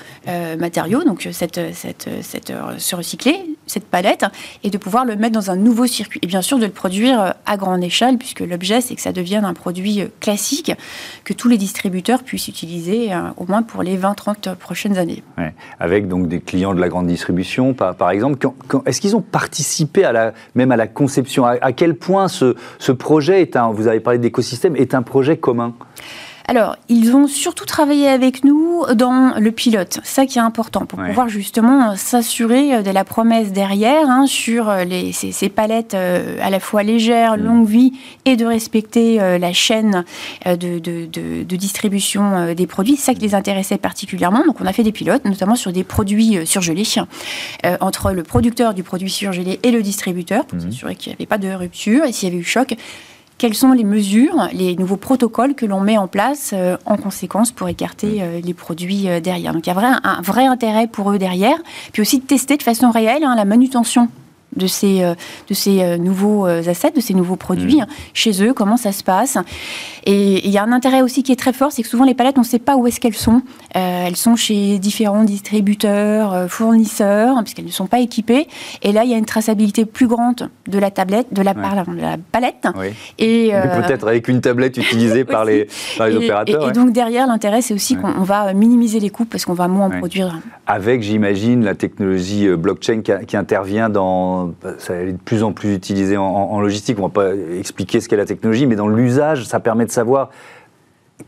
matériau, 0.59 1.05
donc 1.05 1.29
cette, 1.33 1.61
cette, 1.75 2.09
cette, 2.23 2.53
se 2.79 2.97
recycler, 2.97 3.37
cette 3.67 3.85
palette, 3.85 4.25
et 4.63 4.71
de 4.71 4.79
pouvoir 4.79 5.05
le 5.05 5.17
mettre 5.17 5.35
dans 5.35 5.51
un 5.51 5.57
nouveau 5.57 5.87
circuit. 5.87 6.21
Et 6.23 6.27
bien 6.27 6.43
sûr 6.43 6.59
de 6.59 6.67
le 6.67 6.73
produire 6.73 7.35
à 7.47 7.57
grande 7.57 7.83
échelle, 7.85 8.19
puisque 8.19 8.41
l'objet 8.41 8.81
c'est 8.81 8.95
que 8.95 9.01
ça 9.01 9.13
devienne 9.13 9.45
un 9.45 9.55
produit 9.55 10.05
classique 10.21 10.73
que 11.25 11.33
tous 11.33 11.49
les 11.49 11.59
distributeurs 11.59 12.23
puissent 12.23 12.49
utiliser 12.49 13.11
au 13.37 13.47
moins 13.47 13.63
pour 13.63 13.83
les 13.83 13.99
20-30 13.99 14.55
prochaines 14.57 14.99
années. 14.99 15.23
Avec 15.79 16.09
donc 16.09 16.29
des 16.29 16.41
clients 16.41 16.75
de 16.75 16.81
la 16.81 16.89
grande 16.89 17.07
distribution, 17.07 17.75
par, 17.75 17.95
par 17.95 18.11
exemple. 18.11 18.39
Est-ce 18.87 19.01
qu'ils 19.01 19.17
ont 19.17 19.23
participé 19.23 20.05
à 20.05 20.13
la, 20.13 20.33
même 20.55 20.73
à 20.73 20.77
la 20.77 20.87
conception? 20.87 21.45
À, 21.45 21.73
quel 21.73 21.97
point 21.97 22.29
ce, 22.29 22.55
ce 22.79 22.93
projet 22.93 23.43
est 23.43 23.57
un, 23.57 23.71
vous 23.71 23.89
avez 23.89 24.01
parlé 24.01 24.19
d'écosystème, 24.19 24.77
est 24.77 24.95
un 24.95 25.03
projet 25.03 25.37
commun? 25.37 25.75
Alors, 26.49 26.77
ils 26.89 27.15
ont 27.15 27.27
surtout 27.27 27.67
travaillé 27.67 28.09
avec 28.09 28.45
nous 28.45 28.85
dans 28.95 29.35
le 29.39 29.53
pilote, 29.53 30.01
ça 30.03 30.27
qui 30.27 30.39
est 30.39 30.43
important, 30.43 30.87
pour 30.87 30.99
pouvoir 30.99 31.29
justement 31.29 31.97
s'assurer 31.97 32.83
de 32.83 32.91
la 32.91 33.05
promesse 33.05 33.53
derrière 33.53 34.09
hein, 34.09 34.27
sur 34.27 34.69
euh, 34.69 34.85
les, 34.85 35.13
ces, 35.13 35.49
palettes 35.49 35.95
euh, 35.95 36.39
à 36.43 36.51
la 36.51 36.61
fois 36.61 36.83
légères, 36.83 37.37
mm. 37.37 37.43
longue 37.43 37.69
vie, 37.69 37.93
et 38.25 38.37
de 38.37 38.45
respecter 38.45 39.21
euh, 39.21 39.39
la 39.39 39.53
chaîne 39.53 40.05
de, 40.47 40.79
de, 40.79 41.57
distribution 41.57 42.55
des 42.55 42.67
produits. 42.67 42.97
Ça 42.97 43.15
qui 43.15 43.21
les 43.21 43.35
intéressait 43.35 43.79
particulièrement. 43.79 44.45
Donc, 44.45 44.61
on 44.61 44.67
a 44.67 44.73
fait 44.73 44.83
des 44.83 44.93
pilotes, 44.93 45.25
notamment 45.25 45.55
sur 45.55 45.73
des 45.73 45.85
produits 45.85 46.47
surgelés, 46.47 46.83
entre 47.81 48.13
le 48.13 48.23
producteur 48.23 48.75
du 48.75 48.83
produit 48.83 49.11
surgelé 49.11 49.61
et 49.63 49.71
le 49.71 49.83
distributeur, 49.83 50.45
pour 50.47 50.59
mm. 50.59 50.63
s'assurer 50.63 50.97
qu'il 50.97 51.11
n'y 51.11 51.17
avait 51.17 51.27
pas 51.27 51.39
de 51.39 51.49
rupture, 51.53 52.05
et 52.05 52.13
s'il 52.13 52.29
y 52.29 52.33
avait 52.33 52.41
eu 52.41 52.45
choc, 52.45 52.75
quelles 53.39 53.55
sont 53.55 53.73
les 53.73 53.85
mesures, 53.85 54.49
les 54.53 54.77
nouveaux 54.77 54.97
protocoles 54.97 55.55
que 55.55 55.67
l'on 55.67 55.81
met 55.81 55.99
en 55.99 56.07
place 56.07 56.53
euh, 56.53 56.77
en 56.87 56.97
conséquence 56.97 57.51
pour 57.51 57.69
écarter 57.69 58.23
euh, 58.23 58.41
les 58.41 58.55
produits 58.55 59.09
euh, 59.09 59.21
derrière. 59.21 59.53
Donc 59.53 59.67
il 59.67 59.71
y 59.71 59.73
a 59.73 59.75
vrai, 59.75 59.89
un, 60.03 60.23
vrai 60.23 60.47
intérêt 60.47 60.87
pour 60.87 61.11
eux 61.11 61.19
derrière, 61.19 61.57
puis 61.93 62.03
aussi 62.03 62.19
de 62.21 62.25
tester 62.25 62.57
de 62.57 62.63
façon 62.63 62.91
réelle 62.91 63.25
hein, 63.25 63.35
la 63.35 63.45
manutention 63.45 64.09
de 64.57 64.67
ces, 64.67 65.03
euh, 65.03 65.15
de 65.49 65.55
ces 65.55 65.83
euh, 65.83 65.97
nouveaux 65.97 66.47
euh, 66.47 66.63
assets, 66.67 66.93
de 66.93 67.01
ces 67.01 67.15
nouveaux 67.15 67.37
produits 67.37 67.81
mmh. 67.81 67.87
chez 68.15 68.45
eux, 68.45 68.53
comment 68.53 68.77
ça 68.77 68.93
se 68.93 69.03
passe. 69.03 69.39
Et 70.05 70.47
il 70.47 70.51
y 70.51 70.59
a 70.59 70.63
un 70.63 70.73
intérêt 70.73 71.03
aussi 71.03 71.23
qui 71.23 71.33
est 71.33 71.37
très 71.37 71.53
fort, 71.53 71.73
c'est 71.73 71.83
que 71.83 71.89
souvent 71.89 72.05
les 72.05 72.15
palettes, 72.15 72.39
on 72.39 72.43
ne 72.43 72.47
sait 72.47 72.59
pas 72.59 72.77
où 72.77 72.87
est-ce 72.87 73.01
qu'elles 73.01 73.15
sont. 73.15 73.43
elles 73.75 74.17
sont 74.17 74.37
chez 74.37 74.79
différents 74.79 75.25
distributeurs, 75.25 76.51
fournisseurs, 76.51 77.37
puisqu'elles 77.43 77.67
ne 77.67 77.71
sont 77.71 77.87
pas 77.87 78.01
équipées. 78.01 78.49
Et 78.83 78.93
là, 78.93 79.05
il 79.05 79.11
y 79.11 79.15
a 79.15 79.17
une 79.17 79.27
traçabilité 79.27 79.85
plus 79.85 80.09
grande 80.09 80.51
de 80.67 80.79
la 80.79 80.91
tablette, 80.91 81.33
de 81.33 81.43
la, 81.43 81.55
de 81.55 82.01
la 82.01 82.17
palette. 82.33 82.67
Et 83.19 83.53
peut-être 83.53 84.09
avec 84.09 84.27
une 84.27 84.41
tablette 84.41 84.77
utilisée 84.77 85.25
par 85.33 85.45
les, 85.45 85.69
par 85.97 86.09
les 86.09 86.17
opérateurs. 86.17 86.69
Et, 86.69 86.73
donc 86.73 86.93
derrière, 86.93 87.27
l'intérêt, 87.29 87.63
c'est 87.63 87.75
aussi 87.75 87.97
qu'on 87.97 88.23
va 88.23 88.53
minimiser 88.55 88.99
les 88.99 89.11
coûts 89.11 89.25
parce 89.25 89.45
qu'on 89.45 89.55
va 89.55 89.69
moins 89.69 89.87
en 89.87 89.99
produire. 89.99 90.41
Avec, 90.67 91.03
j'imagine, 91.03 91.65
la 91.65 91.77
technologie 91.77 92.49
blockchain 92.57 93.03
qui 93.03 93.37
intervient 93.37 93.89
dans 93.89 94.42
ça 94.79 94.95
est 94.95 95.13
de 95.13 95.19
plus 95.19 95.43
en 95.43 95.53
plus 95.53 95.75
utilisé 95.75 96.17
en, 96.17 96.61
logistique. 96.61 96.99
On 96.99 97.03
ne 97.03 97.07
va 97.09 97.13
pas 97.13 97.35
expliquer 97.59 98.01
ce 98.01 98.09
qu'est 98.09 98.17
la 98.17 98.27
technologie, 98.27 98.67
mais 98.67 98.77
dans 98.77 98.89
l'usage, 98.89 99.45
ça 99.45 99.61
permet 99.61 99.85
de 99.85 99.91
savoir 99.91 100.31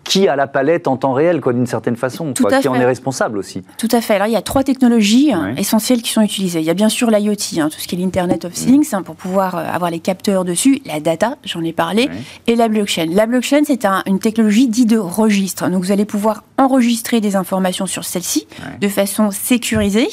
qui 0.03 0.29
a 0.29 0.37
la 0.37 0.47
palette 0.47 0.89
en 0.89 0.97
temps 0.97 1.13
réel, 1.13 1.41
quoi, 1.41 1.53
d'une 1.53 1.67
certaine 1.67 1.97
façon, 1.97 2.33
Tout 2.33 2.47
qui 2.61 2.69
en 2.69 2.75
est 2.75 2.85
responsable 2.85 3.39
aussi. 3.39 3.63
Tout 3.79 3.89
à 3.93 4.01
fait. 4.01 4.15
Alors, 4.15 4.27
il 4.27 4.33
y 4.33 4.37
a 4.37 4.43
trois 4.43 4.65
technologies 4.65 5.33
hein, 5.33 5.55
essentielles 5.57 6.03
qui 6.03 6.11
sont 6.11 6.23
utilisées. 6.23 6.61
Il 6.61 6.65
y 6.65 6.71
a 6.71 6.75
bien 6.75 6.89
sûr 6.89 7.11
l'IoT, 7.11 7.33
hein, 7.59 7.69
tout 7.71 7.79
ce 7.79 7.87
qui 7.87 7.95
est 7.95 7.99
l'Internet 7.99 8.45
of 8.45 8.53
mm. 8.53 8.55
Things, 8.55 8.89
hein, 8.93 9.03
pour 9.03 9.15
pouvoir 9.15 9.57
euh, 9.57 9.65
avoir 9.65 9.91
les 9.91 10.01
capteurs 10.01 10.45
dessus, 10.45 10.81
la 10.85 11.01
data, 11.01 11.37
j'en 11.45 11.63
ai 11.63 11.73
parlé, 11.73 12.09
et 12.47 12.57
la 12.57 12.69
blockchain. 12.69 13.07
La 13.11 13.27
blockchain, 13.27 13.63
c'est 13.65 13.87
une 14.07 14.19
technologie 14.19 14.69
dite 14.69 14.91
de 14.91 14.99
registre. 14.99 15.69
Donc, 15.69 15.85
vous 15.85 15.93
allez 15.93 16.05
pouvoir 16.05 16.45
enregistrer 16.59 17.21
des 17.21 17.37
informations 17.37 17.87
sur 17.87 18.05
celle-ci 18.05 18.47
de 18.81 18.89
façon 18.89 19.31
sécurisée 19.31 20.09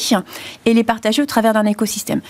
et 0.66 0.74
les 0.74 0.84
partager 0.84 1.22
au 1.22 1.26
travers 1.26 1.54
d'un 1.54 1.66
écosystème. 1.66 2.22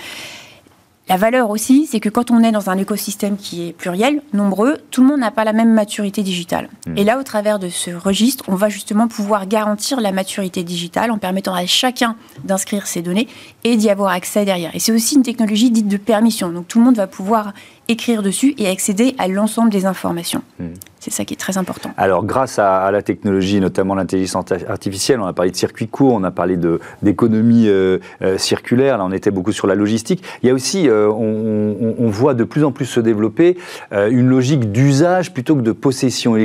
La 1.11 1.17
valeur 1.17 1.49
aussi, 1.49 1.87
c'est 1.87 1.99
que 1.99 2.07
quand 2.07 2.31
on 2.31 2.41
est 2.41 2.53
dans 2.53 2.69
un 2.69 2.77
écosystème 2.77 3.35
qui 3.35 3.67
est 3.67 3.73
pluriel, 3.73 4.21
nombreux, 4.31 4.77
tout 4.91 5.01
le 5.01 5.07
monde 5.09 5.19
n'a 5.19 5.29
pas 5.29 5.43
la 5.43 5.51
même 5.51 5.73
maturité 5.73 6.23
digitale. 6.23 6.69
Hmm. 6.87 6.97
Et 6.97 7.03
là, 7.03 7.19
au 7.19 7.23
travers 7.23 7.59
de 7.59 7.67
ce 7.67 7.91
registre, 7.91 8.45
on 8.47 8.55
va 8.55 8.69
justement 8.69 9.09
pouvoir 9.09 9.45
garantir 9.45 9.99
la 9.99 10.13
maturité 10.13 10.63
digitale 10.63 11.11
en 11.11 11.17
permettant 11.17 11.53
à 11.53 11.65
chacun 11.65 12.15
d'inscrire 12.45 12.87
ses 12.87 13.01
données 13.01 13.27
et 13.65 13.75
d'y 13.75 13.89
avoir 13.89 14.13
accès 14.13 14.45
derrière. 14.45 14.73
Et 14.73 14.79
c'est 14.79 14.93
aussi 14.93 15.15
une 15.15 15.23
technologie 15.23 15.69
dite 15.69 15.89
de 15.89 15.97
permission. 15.97 16.49
Donc 16.49 16.69
tout 16.69 16.79
le 16.79 16.85
monde 16.85 16.95
va 16.95 17.07
pouvoir 17.07 17.51
écrire 17.89 18.23
dessus 18.23 18.55
et 18.57 18.69
accéder 18.69 19.13
à 19.17 19.27
l'ensemble 19.27 19.69
des 19.69 19.85
informations. 19.85 20.43
Hmm. 20.61 20.67
C'est 21.01 21.09
ça 21.09 21.25
qui 21.25 21.33
est 21.33 21.37
très 21.37 21.57
important. 21.57 21.89
Alors, 21.97 22.23
grâce 22.23 22.59
à, 22.59 22.91
la 22.91 23.01
technologie, 23.01 23.59
notamment 23.59 23.95
l'intelligence 23.95 24.45
artificielle, 24.69 25.19
on 25.19 25.25
a 25.25 25.33
parlé 25.33 25.49
de 25.49 25.55
circuits 25.55 25.87
courts, 25.87 26.13
on 26.13 26.23
a 26.23 26.29
parlé 26.29 26.59
d'économie 27.01 27.67
euh, 27.67 27.97
euh, 28.21 28.37
circulaire, 28.37 28.99
là 28.99 29.05
on 29.05 29.11
était 29.11 29.31
beaucoup 29.31 29.51
sur 29.51 29.65
la 29.65 29.73
logistique. 29.73 30.23
Il 30.43 30.47
y 30.47 30.51
a 30.51 30.53
aussi, 30.53 30.87
euh, 30.87 31.09
on, 31.09 32.07
voit 32.11 32.35
de 32.35 32.43
plus 32.43 32.63
en 32.63 32.71
plus 32.71 32.85
se 32.85 32.99
développer 32.99 33.57
une 33.91 34.27
logique 34.27 34.71
d'usage 34.71 35.33
plutôt 35.33 35.55
que 35.55 35.61
de 35.61 35.71
possession. 35.71 36.37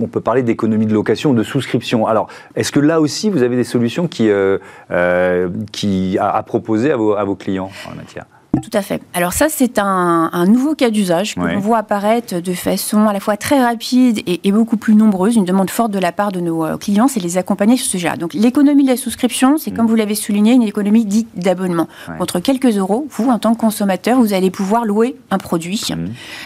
On, 0.00 0.06
peut 0.08 0.20
parler 0.20 0.42
d'économie 0.42 0.84
de 0.84 0.92
location 0.92 1.32
de 1.32 1.42
souscription. 1.42 2.06
Alors, 2.06 2.28
est-ce 2.54 2.70
que 2.70 2.80
là 2.80 3.00
aussi, 3.00 3.30
vous 3.30 3.42
avez 3.42 3.56
des 3.56 3.64
solutions 3.64 4.08
qui, 4.08 4.28
qui 5.72 6.18
à, 6.20 6.42
proposer 6.42 6.90
à 6.90 6.96
vos 6.96 7.36
clients 7.36 7.70
en 7.86 7.90
la 7.90 7.96
matière? 7.96 8.26
Tout 8.60 8.70
à 8.74 8.82
fait. 8.82 9.00
Alors 9.14 9.32
ça, 9.32 9.46
c'est 9.48 9.78
un, 9.78 10.46
nouveau 10.46 10.74
cas 10.74 10.90
d'usage 10.90 11.34
que 11.34 11.40
l'on 11.40 11.58
voit 11.58 11.78
apparaître 11.78 12.40
de 12.40 12.52
façon 12.52 13.08
à 13.08 13.12
la 13.12 13.20
fois 13.20 13.38
très 13.38 13.62
rapide 13.62 14.20
et, 14.26 14.52
beaucoup 14.52 14.76
plus 14.76 14.94
nombreuse. 14.94 15.36
Une 15.36 15.46
demande 15.46 15.70
forte 15.70 15.90
de 15.90 15.98
la 15.98 16.12
part 16.12 16.32
de 16.32 16.40
nos 16.40 16.64
euh, 16.64 16.76
clients, 16.76 17.08
c'est 17.08 17.20
les 17.20 17.38
accompagner 17.38 17.78
sur 17.78 17.86
ce 17.86 17.92
sujet-là. 17.92 18.16
Donc 18.16 18.34
l'économie 18.34 18.84
de 18.84 18.90
la 18.90 18.98
souscription, 18.98 19.56
c'est 19.56 19.70
comme 19.70 19.86
mm. 19.86 19.88
vous 19.88 19.94
l'avez 19.94 20.14
souligné, 20.14 20.52
une 20.52 20.62
économie 20.62 21.06
dite 21.06 21.28
d'abonnement. 21.34 21.88
Contre 22.18 22.40
quelques 22.40 22.76
euros, 22.76 23.06
vous, 23.08 23.30
en 23.30 23.38
tant 23.38 23.54
que 23.54 23.60
consommateur, 23.60 24.18
vous 24.18 24.34
allez 24.34 24.50
pouvoir 24.50 24.84
louer 24.84 25.16
un 25.30 25.38
produit. 25.38 25.82
Mm. 25.88 25.94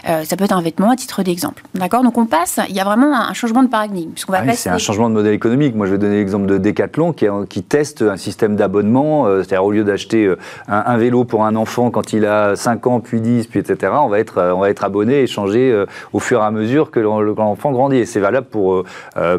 Euh, 0.09 0.23
ça 0.23 0.37
peut 0.37 0.45
être 0.45 0.55
un 0.55 0.61
vêtement 0.61 0.91
à 0.91 0.95
titre 0.95 1.23
d'exemple. 1.23 1.63
D'accord? 1.75 2.03
Donc 2.03 2.17
on 2.17 2.25
passe, 2.25 2.61
il 2.69 2.75
y 2.75 2.79
a 2.79 2.85
vraiment 2.85 3.13
un, 3.13 3.33
changement 3.33 3.63
de 3.63 3.67
paradigme. 3.67 4.11
Ah 4.31 4.43
c'est 4.53 4.69
un 4.69 4.77
changement 4.77 5.09
de 5.09 5.15
modèle 5.15 5.33
économique. 5.33 5.75
Moi, 5.75 5.85
je 5.87 5.91
vais 5.91 5.97
donner 5.97 6.15
l'exemple 6.15 6.45
de 6.45 6.57
Decathlon 6.57 7.11
qui, 7.11 7.25
qui, 7.49 7.63
teste 7.63 8.01
un 8.01 8.17
système 8.17 8.55
d'abonnement. 8.55 9.25
Euh, 9.25 9.43
c'est-à-dire 9.43 9.65
au 9.65 9.71
lieu 9.71 9.83
d'acheter 9.83 10.33
un, 10.69 10.83
un, 10.85 10.97
vélo 10.97 11.25
pour 11.25 11.45
un 11.45 11.55
enfant 11.55 11.91
quand 11.97 12.13
il 12.13 12.25
a 12.25 12.55
5 12.55 12.85
ans, 12.87 12.99
puis 12.99 13.21
10, 13.21 13.47
puis 13.47 13.59
etc., 13.59 13.93
on 14.01 14.07
va 14.07 14.19
être, 14.19 14.53
on 14.55 14.59
va 14.59 14.69
être 14.69 14.83
abonné 14.83 15.21
et 15.21 15.27
changer 15.27 15.85
au 16.13 16.19
fur 16.19 16.41
et 16.41 16.45
à 16.45 16.51
mesure 16.51 16.91
que 16.91 16.99
l'enfant 16.99 17.71
grandit. 17.71 17.97
Et 17.97 18.05
c'est 18.05 18.19
valable 18.19 18.47
pour, 18.47 18.83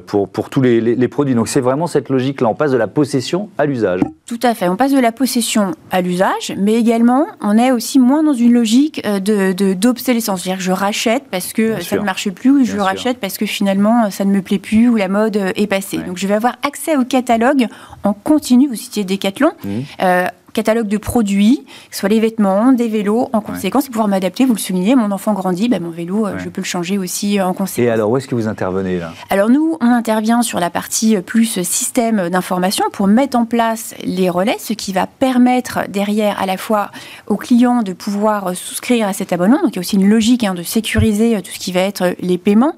pour, 0.07 0.29
pour 0.29 0.51
tous 0.51 0.61
les, 0.61 0.81
les 0.81 1.09
produits. 1.09 1.35
Donc 1.35 1.49
c'est 1.49 1.61
vraiment 1.61 1.87
cette 1.87 2.09
logique-là. 2.09 2.49
On 2.49 2.55
passe 2.55 2.73
de 2.73 2.77
la 2.77 2.89
possession 2.89 3.49
à 3.59 3.67
l'usage. 3.67 4.01
Tout 4.27 4.41
à 4.43 4.55
fait. 4.55 4.69
On 4.69 4.77
passe 4.77 4.93
de 4.93 5.01
la 5.01 5.13
possession 5.13 5.73
à 5.91 6.01
l'usage, 6.01 6.55
mais 6.59 6.75
également, 6.75 7.27
on 7.41 7.57
est 7.57 7.71
aussi 7.71 7.99
moins 7.99 8.23
dans 8.23 8.35
une 8.35 8.53
logique 8.53 9.03
d'obsolescence. 9.03 9.55
De, 9.55 9.75
d'obsolescence. 9.75 10.43
C'est-à-dire 10.43 10.59
que 10.59 10.65
je 10.65 10.73
rachète 10.73 11.25
parce 11.31 11.53
que 11.53 11.81
ça 11.81 11.97
ne 11.97 12.03
marche 12.03 12.31
plus, 12.31 12.51
ou 12.51 12.65
je 12.65 12.79
rachète 12.79 13.19
parce 13.19 13.39
que 13.39 13.47
finalement, 13.47 14.11
ça 14.11 14.25
ne 14.25 14.31
me 14.33 14.43
plaît 14.43 14.59
plus, 14.59 14.89
ou 14.89 14.97
la 14.97 15.09
mode 15.09 15.37
est 15.37 15.67
passée. 15.67 15.99
Donc 15.99 16.19
je 16.19 16.27
vais 16.27 16.35
avoir 16.35 16.57
accès 16.67 16.97
au 16.97 17.05
catalogue 17.05 17.67
en 18.05 18.13
continu. 18.13 18.69
Vous 18.69 18.75
citiez 18.75 19.05
Decathlon. 19.05 19.53
Mmh. 19.65 19.69
Euh, 20.03 20.27
catalogue 20.53 20.89
de 20.89 20.99
produits, 20.99 21.65
que 21.89 21.95
ce 21.95 22.01
soit 22.01 22.09
les 22.09 22.21
vêtements, 22.21 22.73
des 22.73 22.89
vélos, 22.89 23.29
en 23.33 23.41
conséquence, 23.41 23.87
et 23.87 23.91
pouvoir 23.91 24.09
m'adapter. 24.09 24.45
Vous 24.45 24.55
le 24.55 24.59
soulignez, 24.59 24.95
mon 24.95 25.11
enfant 25.11 25.33
grandit, 25.33 25.69
ben, 25.69 25.83
mon 25.83 25.91
vélo, 25.91 26.27
euh, 26.27 26.39
je 26.39 26.49
peux 26.49 26.61
le 26.61 26.67
changer 26.67 26.99
aussi 26.99 27.39
euh, 27.39 27.47
en 27.47 27.53
conséquence. 27.53 27.87
Et 27.87 27.91
alors, 27.91 28.11
où 28.11 28.17
est-ce 28.17 28.27
que 28.27 28.35
vous 28.35 28.49
intervenez 28.49 28.99
là? 28.99 29.13
Alors 29.31 29.51
nous, 29.51 29.77
on 29.81 29.87
intervient 29.87 30.43
sur 30.43 30.61
la 30.61 30.71
partie 30.71 31.17
euh, 31.17 31.21
plus 31.21 31.63
système 31.63 32.29
d'information 32.29 32.85
pour 32.93 33.07
mettre 33.07 33.37
en 33.37 33.45
place 33.45 33.95
les 34.03 34.31
relais, 34.31 34.57
ce 34.59 34.73
qui 34.73 34.93
va 34.93 35.07
permettre 35.07 35.81
derrière 35.89 36.41
à 36.41 36.47
la 36.47 36.57
fois 36.57 36.91
aux 37.27 37.37
clients 37.37 37.83
de 37.83 37.93
pouvoir 37.93 38.55
souscrire 38.57 39.07
à 39.07 39.13
cet 39.13 39.33
abonnement. 39.33 39.61
Donc 39.63 39.73
il 39.73 39.77
y 39.77 39.79
a 39.79 39.81
aussi 39.81 39.97
une 39.97 40.09
logique 40.09 40.45
hein, 40.45 40.55
de 40.55 40.63
sécuriser 40.63 41.41
tout 41.43 41.51
ce 41.53 41.59
qui 41.59 41.73
va 41.73 41.81
être 41.81 42.15
les 42.21 42.39
paiements, 42.39 42.75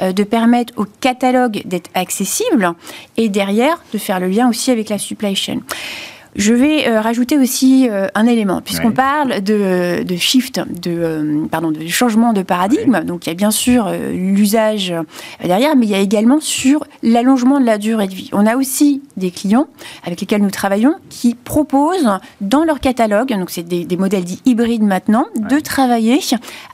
de 0.00 0.22
permettre 0.24 0.72
au 0.76 0.84
catalogue 1.00 1.62
d'être 1.64 1.90
accessible 1.94 2.72
et 3.16 3.28
derrière 3.28 3.82
de 3.92 3.98
faire 3.98 4.20
le 4.20 4.28
lien 4.28 4.48
aussi 4.48 4.70
avec 4.70 4.88
la 4.88 4.98
supply 4.98 5.34
chain. 5.34 5.60
Je 6.36 6.52
vais 6.52 6.88
euh, 6.88 7.00
rajouter 7.00 7.38
aussi 7.38 7.88
euh, 7.88 8.08
un 8.14 8.26
élément, 8.26 8.60
puisqu'on 8.60 8.90
parle 8.90 9.40
de, 9.40 10.02
de, 10.02 10.16
shift, 10.16 10.60
de, 10.68 10.90
euh, 10.90 11.46
pardon, 11.50 11.70
de 11.70 11.86
changement 11.86 12.32
de 12.32 12.42
paradigme. 12.42 13.04
Donc 13.04 13.26
il 13.26 13.30
y 13.30 13.32
a 13.32 13.34
bien 13.34 13.52
sûr 13.52 13.90
l'usage 14.12 14.92
derrière, 15.42 15.76
mais 15.76 15.86
il 15.86 15.90
y 15.90 15.94
a 15.94 16.00
également 16.00 16.40
sur 16.40 16.84
l'allongement 17.02 17.60
de 17.60 17.66
la 17.66 17.78
durée 17.78 18.08
de 18.08 18.14
vie. 18.14 18.30
On 18.32 18.46
a 18.46 18.56
aussi 18.56 19.02
des 19.16 19.30
clients 19.30 19.68
avec 20.04 20.20
lesquels 20.20 20.42
nous 20.42 20.50
travaillons 20.50 20.96
qui 21.08 21.34
proposent 21.34 22.18
dans 22.40 22.64
leur 22.64 22.80
catalogue, 22.80 23.28
donc 23.28 23.50
c'est 23.50 23.62
des, 23.62 23.84
des, 23.84 23.96
modèles 23.96 24.24
dits 24.24 24.42
hybrides 24.44 24.82
maintenant, 24.82 25.26
de 25.36 25.60
travailler 25.60 26.20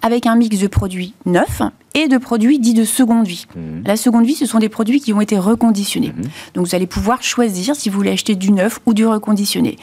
avec 0.02 0.26
un 0.26 0.36
mix 0.36 0.58
de 0.58 0.66
produits 0.68 1.14
neufs 1.26 1.62
et 1.94 2.08
de 2.08 2.18
produits 2.18 2.58
dits 2.58 2.74
de 2.74 2.84
seconde 2.84 3.26
vie. 3.26 3.46
Mhm. 3.54 3.82
La 3.84 3.96
seconde 3.96 4.24
vie, 4.24 4.34
ce 4.34 4.46
sont 4.46 4.58
des 4.58 4.68
produits 4.68 5.00
qui 5.00 5.12
ont 5.12 5.20
été 5.20 5.38
reconditionnés. 5.38 6.12
Mhm. 6.16 6.24
Donc 6.54 6.66
vous 6.66 6.74
allez 6.74 6.86
pouvoir 6.86 7.22
choisir 7.22 7.74
si 7.74 7.88
vous 7.88 7.96
voulez 7.96 8.12
acheter 8.12 8.34
du 8.34 8.52
neuf 8.52 8.80
ou 8.86 8.94
du 8.94 9.06
reconditionné. 9.06 9.76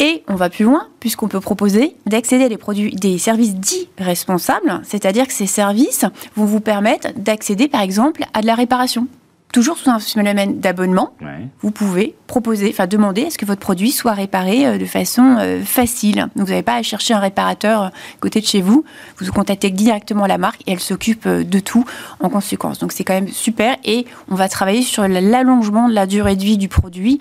Et 0.00 0.22
on 0.28 0.36
va 0.36 0.48
plus 0.48 0.64
loin, 0.64 0.86
puisqu'on 1.00 1.26
peut 1.26 1.40
proposer 1.40 1.96
d'accéder 2.06 2.44
à 2.44 2.48
des, 2.48 2.56
produits, 2.56 2.94
des 2.94 3.18
services 3.18 3.56
dits 3.56 3.88
responsables, 3.98 4.80
c'est-à-dire 4.84 5.26
que 5.26 5.32
ces 5.32 5.46
services 5.46 6.04
vont 6.36 6.44
vous 6.44 6.60
permettre 6.60 7.08
d'accéder, 7.16 7.66
par 7.66 7.80
exemple, 7.80 8.24
à 8.32 8.40
de 8.40 8.46
la 8.46 8.54
réparation 8.54 9.08
toujours 9.52 9.78
sous 9.78 9.90
un 9.90 9.98
phénomène 9.98 10.60
d'abonnement, 10.60 11.14
vous 11.60 11.70
pouvez 11.70 12.14
proposer, 12.26 12.68
enfin 12.70 12.86
demander 12.86 13.26
à 13.26 13.30
ce 13.30 13.38
que 13.38 13.46
votre 13.46 13.60
produit 13.60 13.90
soit 13.90 14.12
réparé 14.12 14.66
euh, 14.66 14.78
de 14.78 14.84
façon 14.84 15.36
euh, 15.38 15.62
facile. 15.62 16.28
Donc 16.36 16.46
vous 16.46 16.50
n'avez 16.50 16.62
pas 16.62 16.74
à 16.74 16.82
chercher 16.82 17.14
un 17.14 17.18
réparateur 17.18 17.82
euh, 17.84 17.88
côté 18.20 18.40
de 18.40 18.46
chez 18.46 18.60
vous. 18.60 18.84
Vous 19.18 19.32
contactez 19.32 19.70
directement 19.70 20.26
la 20.26 20.38
marque 20.38 20.60
et 20.66 20.72
elle 20.72 20.80
s'occupe 20.80 21.26
de 21.26 21.60
tout 21.60 21.84
en 22.20 22.28
conséquence. 22.28 22.78
Donc 22.78 22.92
c'est 22.92 23.04
quand 23.04 23.14
même 23.14 23.28
super 23.28 23.76
et 23.84 24.06
on 24.30 24.34
va 24.34 24.48
travailler 24.48 24.82
sur 24.82 25.06
l'allongement 25.08 25.88
de 25.88 25.94
la 25.94 26.06
durée 26.06 26.36
de 26.36 26.42
vie 26.42 26.58
du 26.58 26.68
produit. 26.68 27.20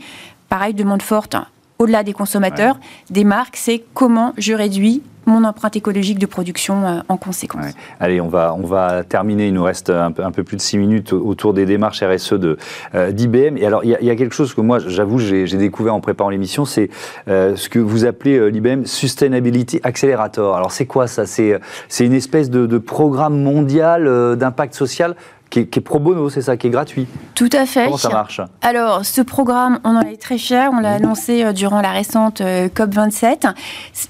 Pareil, 0.50 0.74
demande 0.74 1.02
forte 1.02 1.36
au-delà 1.80 2.04
des 2.04 2.14
consommateurs, 2.14 2.80
des 3.10 3.24
marques, 3.24 3.56
c'est 3.56 3.84
comment 3.94 4.34
je 4.38 4.54
réduis 4.54 5.04
mon 5.28 5.44
empreinte 5.44 5.76
écologique 5.76 6.18
de 6.20 6.26
production 6.26 6.86
euh, 6.86 7.00
en 7.10 7.18
conséquence. 7.18 7.66
Allez, 8.00 8.20
on 8.22 8.30
va, 8.30 8.56
on 8.58 8.66
va 8.66 9.04
terminer. 9.04 9.48
Il 9.48 9.54
nous 9.54 9.64
reste 9.64 9.90
un 9.90 10.12
peu, 10.12 10.24
un 10.24 10.32
peu 10.32 10.44
plus 10.44 10.58
de 10.58 10.62
six 10.62 10.78
minutes 10.78 11.14
autour 11.14 11.54
des 11.54 11.66
démarches 11.66 12.02
RSE 12.02 12.34
de, 12.34 12.58
euh, 12.96 13.12
d'IBM. 13.12 13.58
Et 13.58 13.66
alors, 13.66 13.84
il 13.84 13.92
y, 13.92 14.10
a 14.10 14.16
quelque 14.16 14.34
chose 14.34 14.54
que 14.54 14.62
moi, 14.62 14.80
j'avoue, 14.80 15.20
j'ai, 15.20 15.46
découvert 15.46 15.94
en 15.94 16.02
préparant 16.02 16.30
l'émission, 16.30 16.66
c'est 16.66 16.90
euh, 17.28 17.56
ce 17.56 17.68
que 17.70 17.80
vous 17.80 18.06
appelez 18.06 18.50
l'IBM 18.50 18.86
Sustainability 18.86 19.80
Accelerator. 19.84 20.56
Alors, 20.56 20.72
c'est 20.72 20.86
quoi 20.86 21.08
ça? 21.08 21.26
C'est, 21.26 21.60
une 22.00 22.14
espèce 22.14 22.50
de, 22.50 22.66
de 22.66 22.78
programme 22.78 23.42
mondial 23.42 24.38
d'impact 24.38 24.74
social 24.74 25.16
qui 25.50 25.60
est, 25.60 25.82
pro 25.82 26.00
bono, 26.00 26.30
c'est 26.30 26.42
ça, 26.42 26.58
qui 26.58 26.68
est 26.68 26.70
gratuit? 26.70 27.08
Tout 27.36 27.50
à 27.54 27.66
fait. 27.66 27.86
Comment 27.86 27.98
ça 27.98 28.10
marche? 28.10 28.42
Alors, 28.62 29.06
ce 29.06 29.22
programme, 29.22 29.80
on 29.84 29.96
en 29.96 30.02
est 30.02 30.22
très 30.22 30.38
fiers. 30.38 30.68
On 30.72 30.80
l'a 30.80 30.94
annoncé 30.94 31.44
euh, 31.44 31.54
durant 31.54 31.82
la 31.82 31.92
récente 31.92 32.42
euh, 32.42 32.68
COP27. 32.68 33.54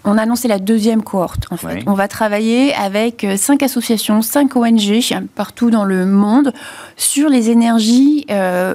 On 0.03 0.17
a 0.17 0.23
annoncé 0.23 0.47
la 0.47 0.59
deuxième 0.59 1.03
cohorte, 1.07 1.47
en 1.51 1.57
fait. 1.57 1.83
On 1.87 1.93
va 1.93 2.07
travailler 2.07 2.73
avec 2.73 3.23
euh, 3.23 3.37
cinq 3.37 3.63
associations, 3.63 4.21
cinq 4.21 4.55
ONG 4.55 5.03
partout 5.35 5.69
dans 5.71 5.85
le 5.85 6.05
monde 6.05 6.53
sur 6.95 7.29
les 7.29 7.49
énergies 7.49 8.25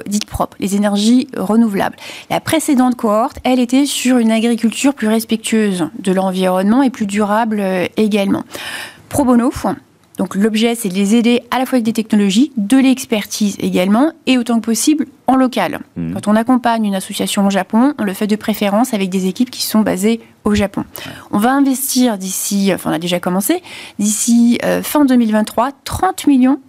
dites 0.07 0.25
propres, 0.25 0.57
les 0.59 0.75
énergies 0.75 1.27
renouvelables. 1.37 1.95
La 2.29 2.39
précédente 2.39 2.95
cohorte, 2.95 3.37
elle 3.43 3.59
était 3.59 3.85
sur 3.85 4.17
une 4.17 4.31
agriculture 4.31 4.93
plus 4.93 5.07
respectueuse 5.07 5.89
de 5.99 6.11
l'environnement 6.11 6.83
et 6.83 6.89
plus 6.89 7.05
durable 7.05 7.63
également. 7.97 8.43
Pro 9.09 9.25
bono, 9.25 9.51
donc 10.17 10.35
l'objet, 10.35 10.75
c'est 10.75 10.89
de 10.89 10.93
les 10.93 11.15
aider 11.15 11.41
à 11.51 11.59
la 11.59 11.65
fois 11.65 11.77
avec 11.77 11.85
des 11.85 11.93
technologies, 11.93 12.51
de 12.57 12.77
l'expertise 12.77 13.55
également, 13.59 14.11
et 14.27 14.37
autant 14.37 14.59
que 14.59 14.65
possible 14.65 15.07
en 15.27 15.35
local. 15.35 15.79
Mmh. 15.95 16.13
Quand 16.13 16.27
on 16.27 16.35
accompagne 16.35 16.85
une 16.85 16.95
association 16.95 17.47
au 17.47 17.49
Japon, 17.49 17.93
on 17.97 18.03
le 18.03 18.13
fait 18.13 18.27
de 18.27 18.35
préférence 18.35 18.93
avec 18.93 19.09
des 19.09 19.27
équipes 19.27 19.49
qui 19.49 19.63
sont 19.63 19.81
basées 19.81 20.19
au 20.43 20.53
Japon. 20.53 20.83
On 21.31 21.39
va 21.39 21.51
investir 21.51 22.17
d'ici, 22.17 22.71
enfin 22.73 22.91
on 22.91 22.93
a 22.93 22.99
déjà 22.99 23.19
commencé, 23.19 23.63
d'ici 23.97 24.59
euh, 24.63 24.83
fin 24.83 25.05
2023, 25.05 25.71
30 25.83 26.27
millions 26.27 26.59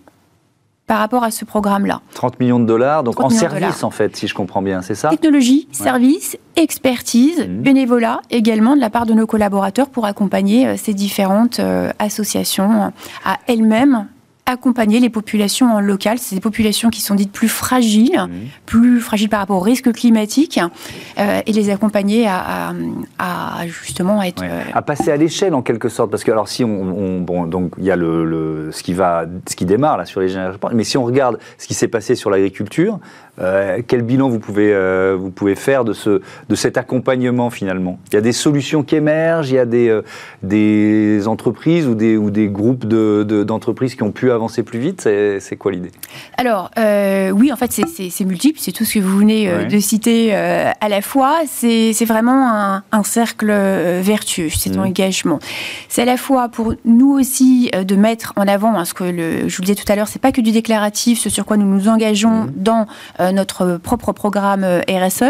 par 0.87 0.99
rapport 0.99 1.25
à 1.25 1.31
ce 1.31 1.45
programme-là. 1.45 2.01
30 2.15 2.41
millions 2.41 2.61
de 2.61 2.67
dollars, 2.67 3.03
donc 3.05 3.21
en 3.21 3.31
service 3.31 3.83
en 3.83 3.91
fait, 3.91 4.17
si 4.17 4.29
je 4.29 4.35
comprends 4.35 4.63
bien, 4.63 4.83
c'est 4.83 4.95
ça? 4.95 5.09
Technologie, 5.09 5.67
service, 5.73 6.37
expertise, 6.57 7.41
mmh. 7.41 7.63
bénévolat 7.63 8.21
également 8.31 8.77
de 8.77 8.81
la 8.81 8.91
part 8.91 9.07
de 9.07 9.15
nos 9.15 9.27
collaborateurs 9.27 9.89
pour 9.89 10.05
accompagner 10.05 10.67
euh, 10.67 10.77
ces 10.77 10.95
différentes 10.95 11.61
euh, 11.61 11.91
associations 11.99 12.93
à 13.25 13.39
elles-mêmes 13.47 14.09
accompagner 14.47 15.01
les 15.01 15.09
populations 15.09 15.75
en 15.75 15.81
local, 15.81 16.19
ces 16.19 16.39
populations 16.39 16.91
qui 16.91 17.01
sont 17.01 17.15
dites 17.15 17.33
plus 17.33 17.49
fragiles, 17.49 18.29
mmh. 18.29 18.31
plus 18.67 19.01
fragiles 19.01 19.31
par 19.31 19.41
rapport 19.41 19.57
aux 19.57 19.61
risques 19.61 19.91
climatiques, 19.93 20.61
euh, 21.19 21.41
et 21.47 21.53
les 21.53 21.71
accompagner 21.71 22.27
à, 22.29 22.73
justement 23.67 24.23
être 24.23 24.43
euh, 24.45 24.63
à 24.75 24.83
passer 24.83 25.11
à 25.11 25.17
l'échelle 25.17 25.55
en 25.55 25.63
quelque 25.63 25.89
sorte, 25.89 26.11
parce 26.11 26.25
que 26.25 26.31
alors 26.31 26.49
si 26.49 26.63
on, 26.63 27.21
bon 27.21 27.47
donc 27.47 27.73
il 27.79 27.85
y 27.85 27.91
a 27.91 27.97
le, 27.97 28.71
ce 28.73 28.83
qui 28.83 28.93
va 28.93 29.25
ce 29.49 29.57
qui 29.57 29.65
démarre 29.65 29.97
là 29.97 30.05
sur 30.05 30.21
les 30.21 30.29
générations, 30.29 30.61
mais 30.73 30.85
si 30.85 30.99
on 30.99 31.05
regarde 31.05 31.39
ce 31.57 31.67
qui 31.67 31.75
s'est 31.75 31.89
passé 31.89 32.15
sur 32.15 32.29
l'agriculture, 32.29 32.99
euh, 33.41 33.83
quel 33.87 34.03
bilan 34.03 34.29
vous 34.29 34.39
pouvez, 34.39 34.73
euh, 34.73 35.17
vous 35.19 35.31
pouvez 35.31 35.57
faire 35.57 35.85
de, 35.85 35.93
ce, 35.93 36.21
de 36.49 36.55
cet 36.55 36.77
accompagnement 36.77 37.51
finalement? 37.51 37.99
Il 38.11 38.15
y 38.15 38.19
a 38.19 38.21
des 38.21 38.33
solutions 38.33 38.83
qui 38.85 38.95
émergent, 38.95 39.51
il 39.51 39.57
y 39.57 39.59
a 39.59 39.67
des, 39.67 39.89
euh, 39.89 40.03
des 40.43 41.27
entreprises 41.27 41.87
ou 41.89 41.95
des, 41.95 42.17
ou 42.17 42.31
des 42.31 42.49
groupes 42.49 42.87
d'entreprises 42.87 43.93
de, 43.93 43.97
qui 43.97 44.03
ont 44.03 44.13
pu 44.13 44.31
avancer 44.31 44.63
plus 44.63 44.79
vite? 44.79 45.03
C'est 45.03 45.57
quoi 45.57 45.73
l'idée? 45.73 45.91
Alors, 46.37 46.71
oui, 46.77 47.53
en 47.53 47.57
fait, 47.57 47.73
c'est 47.73 48.25
multiple, 48.25 48.59
c'est 48.61 48.73
tout 48.73 48.85
ce 48.85 48.95
que 48.95 48.99
vous 49.01 49.19
venez 49.19 49.67
de 49.67 49.79
citer 49.79 50.35
à 50.35 50.89
la 50.89 51.03
fois. 51.03 51.41
C'est 51.47 52.05
vraiment 52.05 52.51
un, 52.53 52.83
un, 52.93 53.03
cercle 53.03 53.53
vertueux, 54.01 54.49
c'est 54.51 54.71
un 54.77 54.81
mmh. 54.81 54.87
engagement. 54.87 55.39
C'est 55.89 56.03
à 56.03 56.05
la 56.05 56.17
fois 56.17 56.49
pour 56.49 56.75
nous 56.85 57.13
aussi 57.13 57.71
de 57.71 57.97
mettre 57.97 58.33
en 58.37 58.47
avant, 58.47 58.77
hein, 58.77 58.85
ce 58.85 58.95
que 58.95 59.05
le, 59.05 59.49
je 59.49 59.57
vous 59.57 59.63
le 59.63 59.67
disais 59.67 59.75
tout 59.75 59.91
à 59.91 59.97
l'heure, 59.97 60.09
c'est 60.09 60.21
pas 60.21 60.33
que 60.33 60.41
du 60.41 60.53
déclaratif, 60.53 61.21
ce 61.21 61.31
sur 61.31 61.45
quoi 61.45 61.57
nous 61.57 61.67
nous 61.67 61.89
engageons 61.89 62.45
mmh. 62.45 62.53
dans 62.57 62.87
notre 63.33 63.77
propre 63.77 64.13
programme 64.13 64.65
euh, 64.65 64.81
RSE 64.89 65.25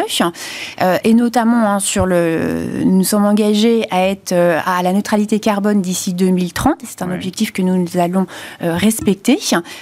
euh, 0.80 0.98
et 1.04 1.14
notamment 1.14 1.68
hein, 1.68 1.80
sur 1.80 2.06
le, 2.06 2.82
nous 2.84 3.04
sommes 3.04 3.24
engagés 3.24 3.86
à 3.90 4.08
être 4.08 4.32
à 4.32 4.82
la 4.82 4.92
neutralité 4.92 5.40
carbone 5.40 5.82
d'ici 5.82 6.14
2030. 6.14 6.82
C'est 6.84 7.02
un 7.02 7.12
objectif 7.12 7.52
que 7.52 7.62
nous, 7.62 7.86
allons 7.98 8.26
respecter. 8.60 9.38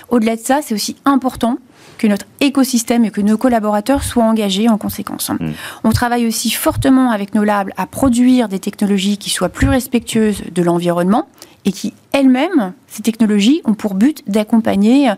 Au-delà 0.09 0.37
de 0.37 0.40
ça, 0.40 0.61
c'est 0.62 0.75
aussi 0.75 0.96
important 1.05 1.59
que 1.98 2.07
notre 2.07 2.27
écosystème 2.40 3.05
et 3.05 3.11
que 3.11 3.20
nos 3.20 3.37
collaborateurs 3.37 4.03
soient 4.03 4.25
engagés 4.25 4.68
en 4.68 4.77
conséquence. 4.77 5.31
Mm. 5.31 5.53
On 5.85 5.92
travaille 5.92 6.27
aussi 6.27 6.51
fortement 6.51 7.11
avec 7.11 7.35
nos 7.35 7.44
labs 7.44 7.70
à 7.77 7.87
produire 7.87 8.48
des 8.48 8.59
technologies 8.59 9.18
qui 9.18 9.31
soient 9.31 9.48
plus 9.48 9.68
respectueuses 9.68 10.42
de 10.53 10.62
l'environnement 10.62 11.29
et 11.64 11.72
qui 11.72 11.94
elles-mêmes, 12.12 12.72
ces 12.87 13.03
technologies, 13.03 13.62
ont 13.64 13.75
pour 13.75 13.94
but 13.94 14.22
d'accompagner 14.27 15.11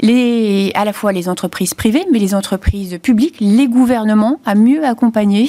les, 0.00 0.72
à 0.74 0.84
la 0.84 0.92
fois 0.92 1.12
les 1.12 1.28
entreprises 1.28 1.74
privées, 1.74 2.06
mais 2.12 2.18
les 2.18 2.34
entreprises 2.34 2.98
publiques, 3.02 3.36
les 3.40 3.68
gouvernements 3.68 4.40
à 4.46 4.54
mieux 4.54 4.84
accompagner 4.84 5.46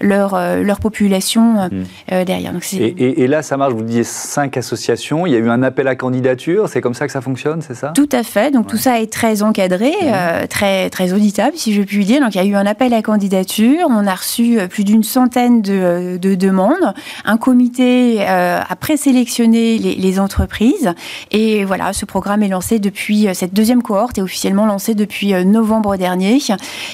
leur, 0.00 0.38
leur 0.62 0.80
population 0.80 1.68
hmm. 1.68 2.24
derrière. 2.24 2.52
Donc 2.52 2.64
et, 2.72 3.22
et, 3.22 3.26
là, 3.26 3.42
ça 3.42 3.56
marche, 3.56 3.72
vous 3.72 3.82
disiez 3.82 4.04
cinq 4.04 4.56
associations, 4.56 5.26
il 5.26 5.32
y 5.32 5.36
a 5.36 5.38
eu 5.38 5.48
un 5.48 5.62
appel 5.62 5.88
à 5.88 5.96
candidature, 5.96 6.68
c'est 6.68 6.80
comme 6.80 6.94
ça 6.94 7.06
que 7.06 7.12
ça 7.12 7.20
fonctionne, 7.20 7.62
c'est 7.62 7.74
ça? 7.74 7.92
Tout 7.94 8.08
à 8.12 8.22
fait, 8.22 8.50
donc 8.50 8.66
tout 8.66 8.76
ça 8.76 9.00
est 9.00 9.12
très 9.12 9.42
encadré, 9.42 9.92
hmm. 10.02 10.46
très, 10.48 10.90
très 10.90 11.12
auditable, 11.12 11.56
si 11.56 11.72
je 11.72 11.82
puis 11.82 12.04
dire. 12.04 12.20
Donc 12.20 12.34
il 12.34 12.38
y 12.38 12.40
a 12.40 12.44
eu 12.44 12.54
un 12.54 12.66
appel 12.66 12.92
à 12.94 13.02
candidature, 13.02 13.86
on 13.88 14.06
a 14.06 14.14
reçu 14.14 14.58
plus 14.68 14.84
d'une 14.84 15.04
centaine 15.04 15.62
de, 15.62 16.18
de, 16.20 16.34
demandes, 16.34 16.94
un 17.24 17.36
comité 17.36 18.24
a 18.26 18.76
présélectionné 18.78 19.78
les, 19.78 19.94
les 19.94 20.20
entreprises, 20.20 20.92
et 21.30 21.64
voilà, 21.64 21.92
ce 21.92 22.04
programme 22.04 22.42
est 22.42 22.48
lancé 22.48 22.78
depuis, 22.78 23.28
cette 23.34 23.54
deuxième 23.54 23.82
cohorte 23.82 24.18
est 24.18 24.22
officiellement 24.22 24.66
lancée 24.66 24.94
depuis 24.94 25.32
novembre 25.44 25.96
dernier, 25.96 26.38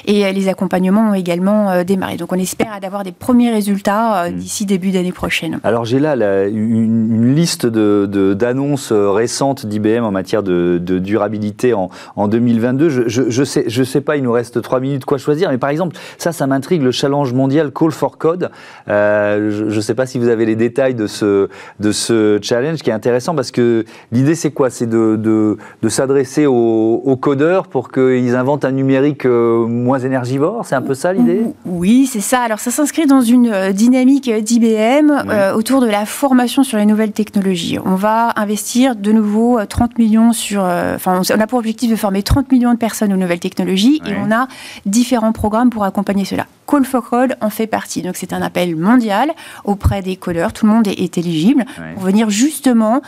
et 0.05 0.31
les 0.31 0.47
accompagnements 0.47 1.11
ont 1.11 1.13
également 1.13 1.83
démarré. 1.83 2.17
Donc 2.17 2.31
on 2.31 2.39
espère 2.39 2.71
d'avoir 2.93 3.03
des 3.03 3.11
premiers 3.11 3.49
résultats 3.49 4.29
hmm. 4.29 4.35
d'ici 4.35 4.65
début 4.65 4.91
d'année 4.91 5.11
prochaine. 5.11 5.59
Alors 5.63 5.83
j'ai 5.83 5.99
là 5.99 6.13
une, 6.47 7.33
liste 7.33 7.65
d'annonces 7.65 8.91
de, 8.91 8.97
récentes 8.97 9.65
d'IBM 9.65 10.03
en 10.03 10.11
matière 10.11 10.43
de, 10.43 10.77
durabilité 10.77 11.73
en, 11.73 11.89
en 12.15 12.27
2022. 12.27 12.89
Je, 12.89 13.07
je, 13.07 13.29
je, 13.29 13.43
sais, 13.43 13.63
je 13.67 13.83
sais 13.83 14.01
pas, 14.01 14.15
il 14.17 14.23
nous 14.23 14.31
reste 14.31 14.61
trois 14.61 14.79
minutes 14.79 15.05
quoi 15.05 15.17
choisir, 15.17 15.49
mais 15.49 15.57
par 15.57 15.71
exemple, 15.71 15.95
ça, 16.19 16.31
ça 16.31 16.45
m'intrigue, 16.45 16.83
le 16.83 16.91
challenge 16.91 17.33
mondial 17.33 17.71
Call 17.71 17.91
for 17.91 18.19
Code. 18.19 18.51
Euh, 18.87 19.69
je 19.69 19.75
ne 19.75 19.81
sais 19.81 19.95
pas 19.95 20.05
si 20.05 20.19
vous 20.19 20.27
avez 20.27 20.45
les 20.45 20.55
détails 20.55 20.93
de 20.93 21.07
ce, 21.07 21.49
de 21.79 21.91
ce 21.91 22.37
challenge 22.43 22.83
qui 22.83 22.91
est 22.91 22.93
intéressant 22.93 23.33
parce 23.33 23.49
que 23.49 23.85
l'idée 24.11 24.35
c'est 24.35 24.51
quoi? 24.51 24.69
C'est 24.69 24.87
de, 24.87 25.15
de, 25.15 25.57
de 25.81 25.89
s'adresser 25.89 26.45
aux, 26.45 27.01
aux, 27.03 27.17
codeurs 27.17 27.67
pour 27.67 27.91
qu'ils 27.91 28.35
inventent 28.35 28.65
un 28.65 28.71
numérique 28.71 29.25
euh, 29.25 29.65
moins 29.65 29.99
énergivore? 29.99 30.65
C'est 30.65 30.75
un 30.75 30.81
peu 30.81 30.93
ça 30.93 31.11
l'idée? 31.11 31.41
Oui, 31.65 32.07
c'est 32.11 32.21
ça. 32.21 32.41
Alors 32.41 32.59
ça 32.59 32.69
s'inscrit 32.83 33.05
dans 33.05 33.21
une 33.21 33.47
euh, 33.47 33.71
dynamique 33.71 34.29
d'IBM 34.29 35.09
autour 35.55 35.79
de 35.79 35.87
la 35.87 36.05
formation 36.05 36.63
sur 36.63 36.77
les 36.77 36.85
nouvelles 36.85 37.13
technologies. 37.13 37.79
On 37.85 37.95
va 37.95 38.33
investir 38.35 38.97
de 38.97 39.13
nouveau 39.13 39.63
30 39.63 39.97
millions 39.97 40.33
sur... 40.33 40.63
Enfin, 40.63 41.21
on 41.33 41.39
a 41.39 41.47
pour 41.47 41.59
objectif 41.59 41.89
de 41.89 41.95
former 41.95 42.23
30 42.23 42.51
millions 42.51 42.73
de 42.73 42.77
personnes 42.77 43.13
aux 43.13 43.17
nouvelles 43.17 43.39
technologies 43.39 44.01
et 44.05 44.13
on 44.17 44.31
a 44.31 44.49
différents 44.85 45.31
programmes 45.31 45.69
pour 45.69 45.85
accompagner 45.85 46.25
cela. 46.25 46.45
Call 46.67 46.83
for 46.83 47.09
Code 47.09 47.37
en 47.39 47.49
fait 47.49 47.67
partie. 47.67 48.01
Donc 48.01 48.15
c'est 48.17 48.33
un 48.33 48.41
appel 48.41 48.75
mondial 48.75 49.31
auprès 49.63 50.01
des 50.01 50.17
codeurs. 50.17 50.51
Tout 50.51 50.65
le 50.65 50.73
monde 50.73 50.87
est, 50.87 51.17
éligible 51.17 51.65
pour 51.93 52.03
venir 52.03 52.29
justement 52.29 53.01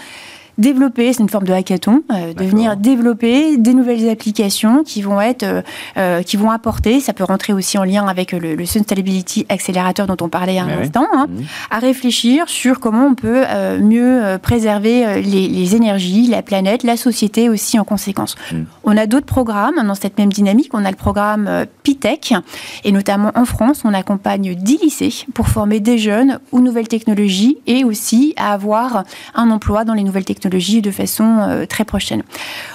développer, 0.58 1.12
c'est 1.14 1.22
une 1.22 1.30
forme 1.30 1.46
de 1.46 1.54
hackathon, 1.54 2.04
euh, 2.12 2.34
de 2.34 2.44
venir 2.46 2.78
développer 2.78 3.58
des 3.58 3.74
nouvelles 3.74 4.10
applications 4.10 4.84
qui 4.84 5.02
vont 5.02 5.20
être, 5.20 5.44
euh, 5.44 5.62
euh, 5.98 6.24
qui 6.24 6.38
vont 6.38 6.52
apporter, 6.52 7.00
ça 7.00 7.14
peut 7.14 7.24
rentrer 7.24 7.54
aussi 7.54 7.78
en 7.78 7.84
lien 7.84 8.08
avec 8.08 8.32
le, 8.32 8.56
le 8.56 8.66
Sustainability 8.66 9.46
Accelerator 9.50 10.08
dont 10.08 10.18
on 10.22 10.30
parlait 10.30 10.60
un 10.60 10.70
instant, 10.70 11.08
hein, 11.14 11.28
mmh. 11.28 11.42
à 11.72 11.80
réfléchir 11.80 12.48
sur 12.48 12.80
comment 12.80 13.06
on 13.06 13.16
peut 13.16 13.44
mieux 13.80 14.38
préserver 14.42 15.22
les, 15.22 15.48
les, 15.48 15.76
énergies, 15.76 16.28
la 16.28 16.42
planète, 16.42 16.84
la 16.84 16.98
société 16.98 17.50
aussi 17.50 17.80
en 17.80 17.84
conséquence. 17.84 18.36
Mmh. 18.52 18.56
On 18.84 18.98
a 18.98 19.08
d'autres 19.08 19.26
programmes 19.26 19.86
dans 19.86 19.96
cette 19.96 20.18
même 20.18 20.32
dynamique. 20.32 20.72
On 20.74 20.86
a 20.86 20.90
le 20.90 20.96
programme 20.96 21.66
PITEC 21.84 22.34
et 22.84 22.92
notamment 22.92 23.32
en 23.36 23.46
France, 23.46 23.82
on 23.84 23.94
accompagne 23.94 24.56
10 24.56 24.80
lycées 24.84 25.26
pour 25.34 25.48
former 25.48 25.80
des 25.80 25.98
jeunes 25.98 26.40
aux 26.52 26.62
nouvelles 26.62 26.88
technologies 26.88 27.58
et 27.68 27.84
aussi 27.84 28.34
à 28.38 28.54
avoir 28.54 29.04
un 29.34 29.52
emploi 29.52 29.86
dans 29.86 29.94
les 29.94 30.04
nouvelles 30.04 30.26
technologies 30.26 30.45
de 30.50 30.92
façon 30.92 31.38
euh, 31.40 31.66
très 31.66 31.86
prochaine. 31.86 32.24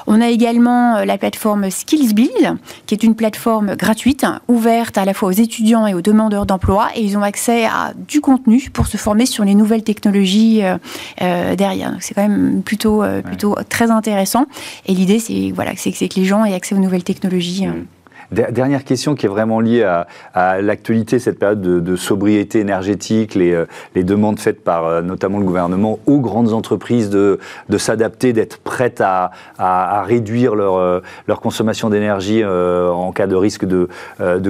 On 0.07 0.21
a 0.21 0.29
également 0.29 0.97
euh, 0.97 1.05
la 1.05 1.19
plateforme 1.19 1.71
SkillsBuild, 1.71 2.57
qui 2.87 2.95
est 2.95 3.03
une 3.03 3.15
plateforme 3.15 3.75
gratuite, 3.77 4.27
ouverte 4.49 4.99
à 4.99 5.05
la 5.05 5.15
fois 5.15 5.29
aux 5.29 5.33
étudiants 5.33 5.87
et 5.87 5.95
aux 5.95 6.03
demandeurs 6.03 6.47
d'emploi, 6.47 6.89
et 6.95 7.03
ils 7.03 7.17
ont 7.17 7.23
accès 7.23 7.65
à 7.65 7.93
du 8.09 8.21
contenu 8.21 8.71
pour 8.73 8.87
se 8.87 8.97
former 8.97 9.27
sur 9.27 9.45
les 9.45 9.55
nouvelles 9.55 9.85
technologies 9.85 10.63
euh, 10.63 11.57
derrière. 11.57 11.97
C'est 12.01 12.15
quand 12.15 12.27
même 12.27 12.63
plutôt, 12.63 13.03
plutôt 13.25 13.57
très 13.69 13.91
intéressant. 13.91 14.47
Et 14.87 14.95
l'idée, 14.95 15.19
c'est 15.19 15.53
voilà, 15.55 15.73
c'est 15.77 15.93
que 15.93 16.15
les 16.17 16.25
gens 16.25 16.45
aient 16.45 16.55
accès 16.55 16.75
aux 16.75 16.79
nouvelles 16.79 17.05
technologies. 17.05 17.67
Mmh. 17.67 18.00
Dernière 18.33 18.85
question 18.85 19.17
qui 19.17 19.27
est 19.27 19.29
vraiment 19.29 19.59
liée 19.59 19.83
à, 19.83 20.61
l'actualité, 20.61 21.19
cette 21.19 21.39
période 21.39 21.61
de, 21.61 21.97
sobriété 21.97 22.61
énergétique, 22.61 23.35
les, 23.35 23.53
euh, 23.53 23.67
les, 23.97 24.05
demandes 24.05 24.39
faites 24.39 24.63
par 24.63 24.87
euh, 24.87 25.03
notamment 25.03 25.39
le 25.39 25.45
gouvernement 25.45 25.99
aux 26.07 26.21
grandes 26.21 26.53
entreprises 26.53 27.11
de, 27.11 27.41
s'adapter, 27.77 28.33
d'être 28.33 28.59
prêtes 28.59 29.01
à, 29.01 29.33
réduire 30.05 30.55
leur, 30.55 30.77
euh, 30.77 31.01
leur 31.27 31.41
consommation 31.41 31.91
d'énergie 31.91 32.45
en 32.45 33.11
cas 33.11 33.27
de 33.27 33.35
risque 33.35 33.65
de, 33.65 33.89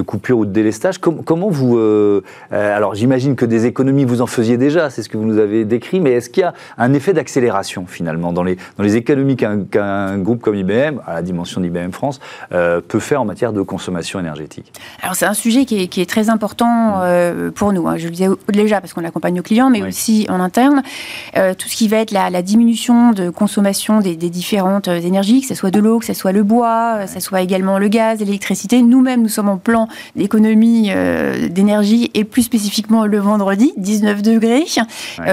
coupure 0.05 0.39
ou 0.39 0.45
de 0.45 0.51
délestage. 0.51 0.99
comment 0.99 1.49
vous... 1.49 2.21
alors 2.51 2.93
j'imagine 2.93 3.35
que 3.35 3.45
des 3.45 3.65
économies, 3.65 4.05
vous 4.05 4.21
en 4.21 4.27
faisiez 4.27 4.57
déjà, 4.57 4.89
c'est 4.89 5.01
ce 5.01 5.09
que 5.09 5.17
vous 5.17 5.25
nous 5.25 5.39
avez 5.39 5.65
décrit, 5.65 5.99
mais 5.99 6.13
est-ce 6.13 6.29
qu'il 6.29 6.41
y 6.41 6.45
a 6.45 6.53
un 6.77 6.93
effet 6.93 7.13
d'accélération 7.13 7.85
finalement 7.87 8.31
dans 8.31 8.43
les 8.43 8.95
économies 8.95 9.37
qu'un 9.37 10.17
groupe 10.19 10.41
comme 10.41 10.55
IBM, 10.55 10.99
à 11.07 11.15
la 11.15 11.21
dimension 11.23 11.61
d'IBM 11.61 11.91
France, 11.91 12.19
peut 12.49 12.99
faire 12.99 13.21
en 13.21 13.25
matière 13.25 13.53
de 13.53 13.61
consommation 13.71 14.19
énergétique 14.19 14.73
Alors 15.01 15.15
c'est 15.15 15.25
un 15.25 15.33
sujet 15.33 15.63
qui 15.65 15.81
est, 15.81 16.09
très 16.09 16.29
important 16.29 16.95
euh, 17.01 17.51
pour 17.51 17.71
nous. 17.71 17.87
Hein. 17.87 17.95
Je 17.97 18.05
le 18.05 18.11
disais 18.11 18.27
déjà 18.49 18.81
parce 18.81 18.93
qu'on 18.93 19.05
accompagne 19.05 19.35
nos 19.35 19.43
clients, 19.43 19.69
mais 19.69 19.81
aussi 19.81 20.25
en 20.29 20.41
interne. 20.41 20.83
Euh, 21.37 21.53
tout 21.53 21.69
ce 21.69 21.75
qui 21.77 21.87
va 21.87 21.97
être 21.97 22.11
la, 22.11 22.41
diminution 22.41 23.11
de 23.13 23.29
consommation 23.29 24.01
des, 24.01 24.15
différentes 24.15 24.89
euh, 24.89 24.99
énergies, 24.99 25.41
que 25.41 25.47
ce 25.47 25.55
soit 25.55 25.71
de 25.71 25.79
l'eau, 25.79 25.99
que 25.99 26.05
ce 26.05 26.13
soit 26.13 26.33
le 26.33 26.43
bois, 26.43 27.05
que 27.05 27.09
ce 27.09 27.21
soit 27.21 27.41
également 27.41 27.79
le 27.79 27.87
gaz, 27.87 28.19
l'électricité. 28.19 28.81
Nous-mêmes, 28.81 29.21
nous 29.21 29.29
sommes 29.29 29.47
en 29.47 29.57
plan 29.57 29.87
d'économie 30.15 30.91
d'énergie 31.49 32.11
et 32.13 32.23
plus 32.23 32.43
spécifiquement 32.43 33.05
le 33.05 33.19
vendredi, 33.19 33.71
19 33.77 34.21
degrés 34.21 34.65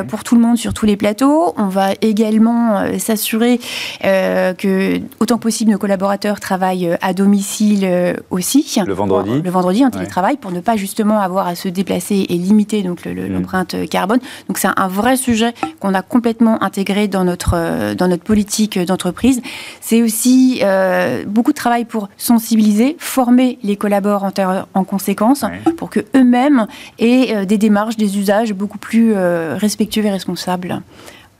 pour 0.07 0.23
tout 0.23 0.37
le 0.37 0.41
monde 0.41 0.57
sur 0.57 0.75
tous 0.75 0.87
les 0.87 0.97
plateaux. 0.97 1.55
On 1.57 1.67
va 1.67 1.89
également 2.03 2.85
s'assurer 2.99 3.59
que 4.03 5.01
autant 5.21 5.37
que 5.37 5.43
possible 5.43 5.73
nos 5.73 5.79
collaborateurs 5.79 6.41
travaillent 6.41 6.97
à 7.01 7.13
domicile 7.13 7.89
aussi. 8.31 8.67
Le 8.87 8.93
vendredi 8.93 9.43
Le 9.43 9.51
vendredi 9.51 9.85
en 9.85 9.91
télétravail 9.91 10.37
pour 10.37 10.51
ne 10.51 10.61
pas 10.61 10.77
justement 10.77 11.21
avoir 11.21 11.47
à 11.47 11.55
se 11.55 11.69
déplacer 11.69 12.27
et 12.29 12.35
limiter 12.35 12.83
donc 12.83 13.07
mm. 13.07 13.33
l'empreinte 13.33 13.89
carbone. 13.89 14.21
Donc 14.49 14.59
c'est 14.59 14.69
un 14.75 14.89
vrai 14.89 15.17
sujet 15.17 15.55
qu'on 15.81 15.95
a 15.95 16.03
complètement 16.03 16.63
intégré 16.63 17.09
dans 17.09 17.25
notre, 17.25 17.55
euh, 17.55 17.95
dans 17.95 18.09
notre 18.09 18.25
politique 18.25 18.79
d'entreprise. 18.79 19.41
C'est 19.81 20.03
aussi 20.03 20.61
euh, 20.63 21.25
beaucoup 21.27 21.53
de 21.53 21.57
travail 21.57 21.85
pour 21.85 22.09
sensibiliser, 22.17 22.97
former 22.99 23.59
les 23.63 23.77
collaborateurs 23.77 24.69
en 24.75 24.85
conséquence 24.85 25.45
pour 25.77 25.91
que 25.91 26.01
eux-mêmes 26.17 26.67
aient 26.99 27.35
euh, 27.35 27.45
des 27.45 27.59
démarches, 27.59 27.97
des 27.97 28.19
usages 28.19 28.53
beaucoup 28.53 28.79
plus 28.79 29.15
respectueux 29.59 30.05
et 30.05 30.11
responsables. 30.11 30.81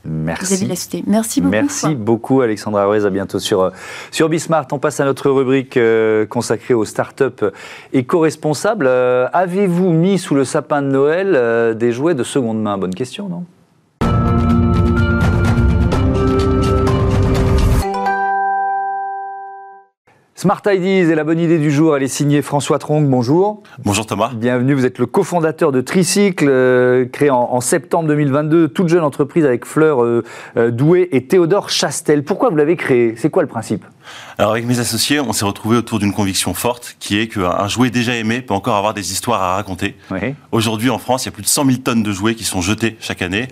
Merci. 0.05 1.03
Merci 1.07 1.41
beaucoup. 1.41 1.51
Merci 1.51 1.95
beaucoup, 1.95 2.41
Alexandra 2.41 2.85
Ruiz. 2.85 3.05
À 3.05 3.09
bientôt 3.09 3.39
sur, 3.39 3.61
euh, 3.61 3.69
sur 4.11 4.29
Bismart. 4.29 4.67
On 4.71 4.79
passe 4.79 4.99
à 4.99 5.05
notre 5.05 5.29
rubrique 5.29 5.75
euh, 5.75 6.25
consacrée 6.25 6.73
aux 6.73 6.85
startups 6.85 7.45
éco-responsables. 7.91 8.87
Euh, 8.87 9.27
avez-vous 9.33 9.91
mis 9.91 10.17
sous 10.17 10.35
le 10.35 10.45
sapin 10.45 10.81
de 10.81 10.87
Noël 10.87 11.77
des 11.77 11.91
jouets 11.91 12.15
de 12.15 12.23
seconde 12.23 12.61
main? 12.61 12.77
Bonne 12.77 12.95
question, 12.95 13.27
non? 13.27 13.43
Smart 20.39 20.61
Ideas 20.65 21.11
est 21.11 21.15
la 21.15 21.25
bonne 21.25 21.41
idée 21.41 21.59
du 21.59 21.69
jour. 21.69 21.97
Elle 21.97 22.03
est 22.03 22.07
signée 22.07 22.41
François 22.41 22.79
Trong. 22.79 23.05
Bonjour. 23.05 23.61
Bonjour 23.83 24.05
Thomas. 24.05 24.31
Bienvenue. 24.33 24.73
Vous 24.73 24.85
êtes 24.85 24.97
le 24.97 25.05
cofondateur 25.05 25.73
de 25.73 25.81
Tricycle, 25.81 26.47
euh, 26.47 27.03
créé 27.03 27.29
en, 27.29 27.59
septembre 27.59 28.07
2022, 28.07 28.69
toute 28.69 28.87
jeune 28.87 29.03
entreprise 29.03 29.43
avec 29.43 29.65
Fleur 29.65 30.01
euh, 30.01 30.23
euh, 30.55 30.71
Doué 30.71 31.09
et 31.11 31.27
Théodore 31.27 31.69
Chastel. 31.69 32.23
Pourquoi 32.23 32.51
vous 32.51 32.55
l'avez 32.55 32.77
créé? 32.77 33.15
C'est 33.17 33.29
quoi 33.29 33.41
le 33.43 33.49
principe? 33.49 33.83
Alors 34.39 34.53
avec 34.53 34.65
mes 34.65 34.79
associés, 34.79 35.19
on 35.19 35.33
s'est 35.33 35.43
retrouvés 35.43 35.75
autour 35.75 35.99
d'une 35.99 36.13
conviction 36.13 36.53
forte 36.53 36.95
qui 36.99 37.19
est 37.19 37.27
qu'un 37.27 37.67
jouet 37.67 37.89
déjà 37.89 38.15
aimé 38.15 38.41
peut 38.41 38.53
encore 38.53 38.77
avoir 38.77 38.93
des 38.93 39.11
histoires 39.11 39.41
à 39.41 39.55
raconter. 39.55 39.97
Aujourd'hui 40.53 40.89
en 40.89 40.97
France, 40.97 41.25
il 41.25 41.27
y 41.27 41.29
a 41.29 41.31
plus 41.33 41.43
de 41.43 41.47
100 41.49 41.65
000 41.65 41.77
tonnes 41.79 42.03
de 42.03 42.11
jouets 42.13 42.35
qui 42.35 42.45
sont 42.45 42.61
jetés 42.61 42.95
chaque 43.01 43.21
année. 43.21 43.49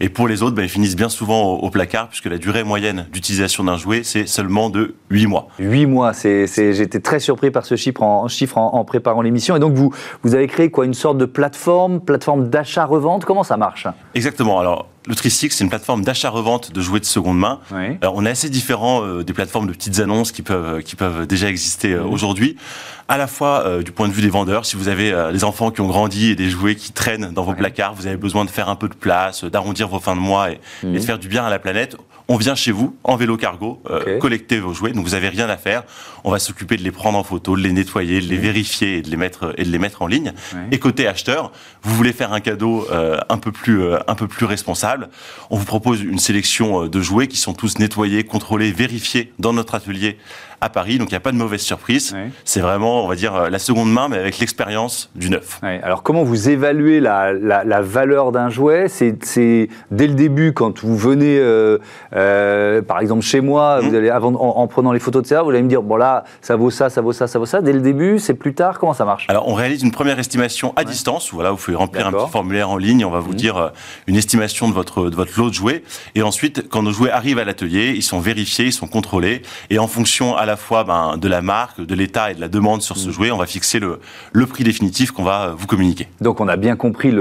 Et 0.00 0.08
pour 0.08 0.28
les 0.28 0.42
autres, 0.42 0.56
ben, 0.56 0.62
ils 0.62 0.70
finissent 0.70 0.96
bien 0.96 1.10
souvent 1.10 1.42
au, 1.42 1.68
placard 1.68 2.08
puisque 2.08 2.24
la 2.24 2.38
durée 2.38 2.64
moyenne 2.64 3.06
d'utilisation 3.12 3.64
d'un 3.64 3.76
jouet, 3.76 4.00
c'est 4.02 4.26
seulement 4.26 4.70
de 4.70 4.94
8 5.10 5.26
mois. 5.26 5.48
8 5.58 5.84
mois, 5.84 6.14
c'est, 6.14 6.46
j'étais 6.46 7.00
très 7.00 7.20
surpris 7.20 7.50
par 7.50 7.66
ce 7.66 7.76
chiffre 7.76 8.02
en, 8.02 8.26
chiffre 8.26 8.56
en, 8.56 8.82
préparant 8.86 9.20
l'émission. 9.20 9.56
Et 9.56 9.60
donc 9.60 9.74
vous, 9.74 9.92
vous 10.22 10.34
avez 10.34 10.46
créé 10.46 10.70
quoi? 10.70 10.86
Une 10.86 10.94
sorte 10.94 11.18
de 11.18 11.26
plateforme, 11.26 12.00
plateforme 12.00 12.48
d'achat-revente? 12.48 13.26
Comment 13.26 13.44
ça 13.44 13.58
marche? 13.58 13.86
Exactement. 14.14 14.58
Alors 14.58 14.88
le 15.10 15.16
Tricycle, 15.16 15.54
c'est 15.54 15.64
une 15.64 15.70
plateforme 15.70 16.04
d'achat-revente 16.04 16.72
de 16.72 16.80
jouets 16.80 17.00
de 17.00 17.04
seconde 17.04 17.38
main. 17.38 17.60
Alors, 18.00 18.14
on 18.14 18.24
est 18.24 18.30
assez 18.30 18.48
différent 18.48 19.04
euh, 19.04 19.22
des 19.22 19.32
plateformes 19.32 19.66
de 19.66 19.72
petites 19.72 19.98
annonces 19.98 20.32
qui 20.32 20.42
peuvent, 20.42 20.82
qui 20.82 20.96
peuvent 20.96 21.26
déjà 21.26 21.48
exister 21.48 21.92
euh, 21.92 22.04
aujourd'hui. 22.04 22.56
À 23.08 23.18
la 23.18 23.26
fois 23.26 23.64
euh, 23.66 23.82
du 23.82 23.90
point 23.90 24.06
de 24.06 24.12
vue 24.12 24.22
des 24.22 24.30
vendeurs, 24.30 24.64
si 24.64 24.76
vous 24.76 24.88
avez 24.88 25.12
des 25.32 25.44
enfants 25.44 25.70
qui 25.72 25.80
ont 25.80 25.88
grandi 25.88 26.30
et 26.30 26.36
des 26.36 26.48
jouets 26.48 26.76
qui 26.76 26.92
traînent 26.92 27.32
dans 27.32 27.42
vos 27.42 27.54
placards, 27.54 27.94
vous 27.94 28.06
avez 28.06 28.16
besoin 28.16 28.44
de 28.44 28.50
faire 28.50 28.68
un 28.68 28.76
peu 28.76 28.88
de 28.88 28.94
place, 28.94 29.44
d'arrondir 29.44 29.88
vos 29.88 29.98
fins 29.98 30.14
de 30.14 30.20
mois 30.20 30.52
et, 30.52 30.60
et, 30.82 30.86
de 30.86 30.90
mhm. 30.92 31.00
faire 31.00 31.18
du 31.18 31.28
bien 31.28 31.44
à 31.44 31.50
la 31.50 31.58
planète. 31.58 31.96
On 32.32 32.36
vient 32.36 32.54
chez 32.54 32.70
vous 32.70 32.96
en 33.02 33.16
vélo 33.16 33.36
cargo, 33.36 33.82
collecter 34.20 34.60
vos 34.60 34.72
jouets, 34.72 34.92
donc 34.92 35.04
vous 35.04 35.14
avez 35.14 35.28
rien 35.28 35.48
à 35.48 35.56
faire. 35.56 35.82
On 36.22 36.30
va 36.30 36.38
s'occuper 36.38 36.76
de 36.76 36.82
les 36.82 36.92
prendre 36.92 37.18
en 37.18 37.24
photo, 37.24 37.56
de 37.56 37.60
les 37.60 37.72
nettoyer, 37.72 38.20
de 38.20 38.26
les 38.26 38.36
vérifier 38.36 38.98
et 38.98 39.02
de 39.02 39.10
les 39.10 39.16
mettre 39.16 39.52
et 39.58 39.64
de 39.64 39.70
les 39.70 39.78
mettre 39.78 40.02
en 40.02 40.06
ligne. 40.06 40.32
Et 40.70 40.78
côté 40.78 41.08
acheteur, 41.08 41.50
vous 41.82 41.94
voulez 41.94 42.12
faire 42.12 42.32
un 42.32 42.40
cadeau 42.40 42.86
un 43.28 43.38
peu 43.38 43.50
plus 43.50 43.82
un 44.06 44.14
peu 44.14 44.28
plus 44.28 44.46
responsable 44.46 45.08
on 45.50 45.56
vous 45.56 45.64
propose 45.64 46.00
une 46.02 46.18
sélection 46.18 46.84
euh, 46.84 46.88
de 46.88 47.00
jouets 47.00 47.26
qui 47.26 47.36
sont 47.36 47.54
tous 47.54 47.78
nettoyés, 47.78 48.24
contrôlés, 48.24 48.72
vérifiés 48.72 49.32
dans 49.38 49.52
notre 49.52 49.74
atelier 49.74 50.18
à 50.60 50.68
Paris, 50.68 50.98
donc 50.98 51.08
il 51.08 51.12
n'y 51.12 51.16
a 51.16 51.20
pas 51.20 51.32
de 51.32 51.36
mauvaise 51.36 51.62
surprise. 51.62 52.14
C'est 52.44 52.60
vraiment, 52.60 53.04
on 53.04 53.08
va 53.08 53.14
dire, 53.14 53.34
euh, 53.34 53.50
la 53.50 53.58
seconde 53.58 53.92
main, 53.92 54.08
mais 54.08 54.18
avec 54.18 54.38
l'expérience 54.38 55.10
du 55.14 55.30
neuf. 55.30 55.60
Alors 55.62 56.02
comment 56.02 56.22
vous 56.22 56.48
évaluez 56.48 57.00
la, 57.00 57.80
valeur 57.82 58.32
d'un 58.32 58.50
jouet? 58.50 58.86
C'est 58.88 59.68
dès 59.90 60.06
le 60.06 60.14
début, 60.14 60.52
quand 60.52 60.84
vous 60.84 60.96
venez, 60.96 61.38
euh, 61.38 61.78
euh, 62.14 62.82
par 62.82 63.00
exemple 63.00 63.22
chez 63.22 63.40
moi, 63.40 63.80
vous 63.80 63.92
mmh. 63.92 63.94
allez, 63.94 64.10
avant, 64.10 64.34
en, 64.34 64.66
prenant 64.66 64.92
les 64.92 65.00
photos 65.00 65.22
de 65.22 65.28
ça, 65.28 65.42
vous 65.42 65.50
allez 65.50 65.62
me 65.62 65.68
dire, 65.68 65.82
bon 65.82 65.96
là, 65.96 66.24
ça 66.42 66.56
vaut 66.56 66.70
ça, 66.70 66.90
ça 66.90 67.00
vaut 67.00 67.12
ça, 67.12 67.26
ça 67.26 67.38
vaut 67.38 67.46
ça. 67.46 67.62
Dès 67.62 67.72
le 67.72 67.80
début, 67.80 68.18
c'est 68.18 68.34
plus 68.34 68.54
tard, 68.54 68.78
comment 68.78 68.94
ça 68.94 69.04
marche? 69.04 69.26
Alors 69.28 69.48
on 69.48 69.54
réalise 69.54 69.82
une 69.82 69.92
première 69.92 70.18
estimation 70.18 70.72
à 70.76 70.84
distance, 70.84 71.32
où 71.32 71.36
voilà, 71.36 71.50
vous 71.50 71.56
pouvez 71.56 71.76
remplir 71.76 72.06
un 72.06 72.12
petit 72.12 72.30
formulaire 72.30 72.70
en 72.70 72.76
ligne, 72.76 73.04
on 73.04 73.10
va 73.10 73.20
vous 73.20 73.32
mmh. 73.32 73.36
dire 73.36 73.72
une 74.06 74.16
estimation 74.16 74.68
de 74.68 74.74
votre, 74.74 75.08
de 75.08 75.16
votre 75.16 75.38
lot 75.38 75.48
de 75.48 75.54
jouets. 75.54 75.82
Et 76.14 76.22
ensuite, 76.22 76.68
quand 76.68 76.82
nos 76.82 76.92
jouets 76.92 77.10
arrivent 77.10 77.38
à 77.38 77.44
l'atelier, 77.44 77.92
ils 77.96 78.02
sont 78.02 78.20
vérifiés, 78.20 78.66
ils 78.66 78.72
sont 78.72 78.88
contrôlés, 78.88 79.42
et 79.70 79.78
en 79.78 79.86
fonction 79.86 80.36
à 80.36 80.44
la 80.46 80.49
fois 80.56 80.84
ben, 80.84 81.16
de 81.16 81.28
la 81.28 81.42
marque, 81.42 81.80
de 81.80 81.94
l'état 81.94 82.30
et 82.30 82.34
de 82.34 82.40
la 82.40 82.48
demande 82.48 82.82
sur 82.82 82.96
ce 82.96 83.08
mm. 83.08 83.12
jouet, 83.12 83.30
on 83.30 83.38
va 83.38 83.46
fixer 83.46 83.78
le, 83.78 84.00
le 84.32 84.46
prix 84.46 84.64
définitif 84.64 85.10
qu'on 85.10 85.24
va 85.24 85.54
vous 85.56 85.66
communiquer. 85.66 86.08
Donc 86.20 86.40
on 86.40 86.48
a 86.48 86.56
bien 86.56 86.76
compris 86.76 87.12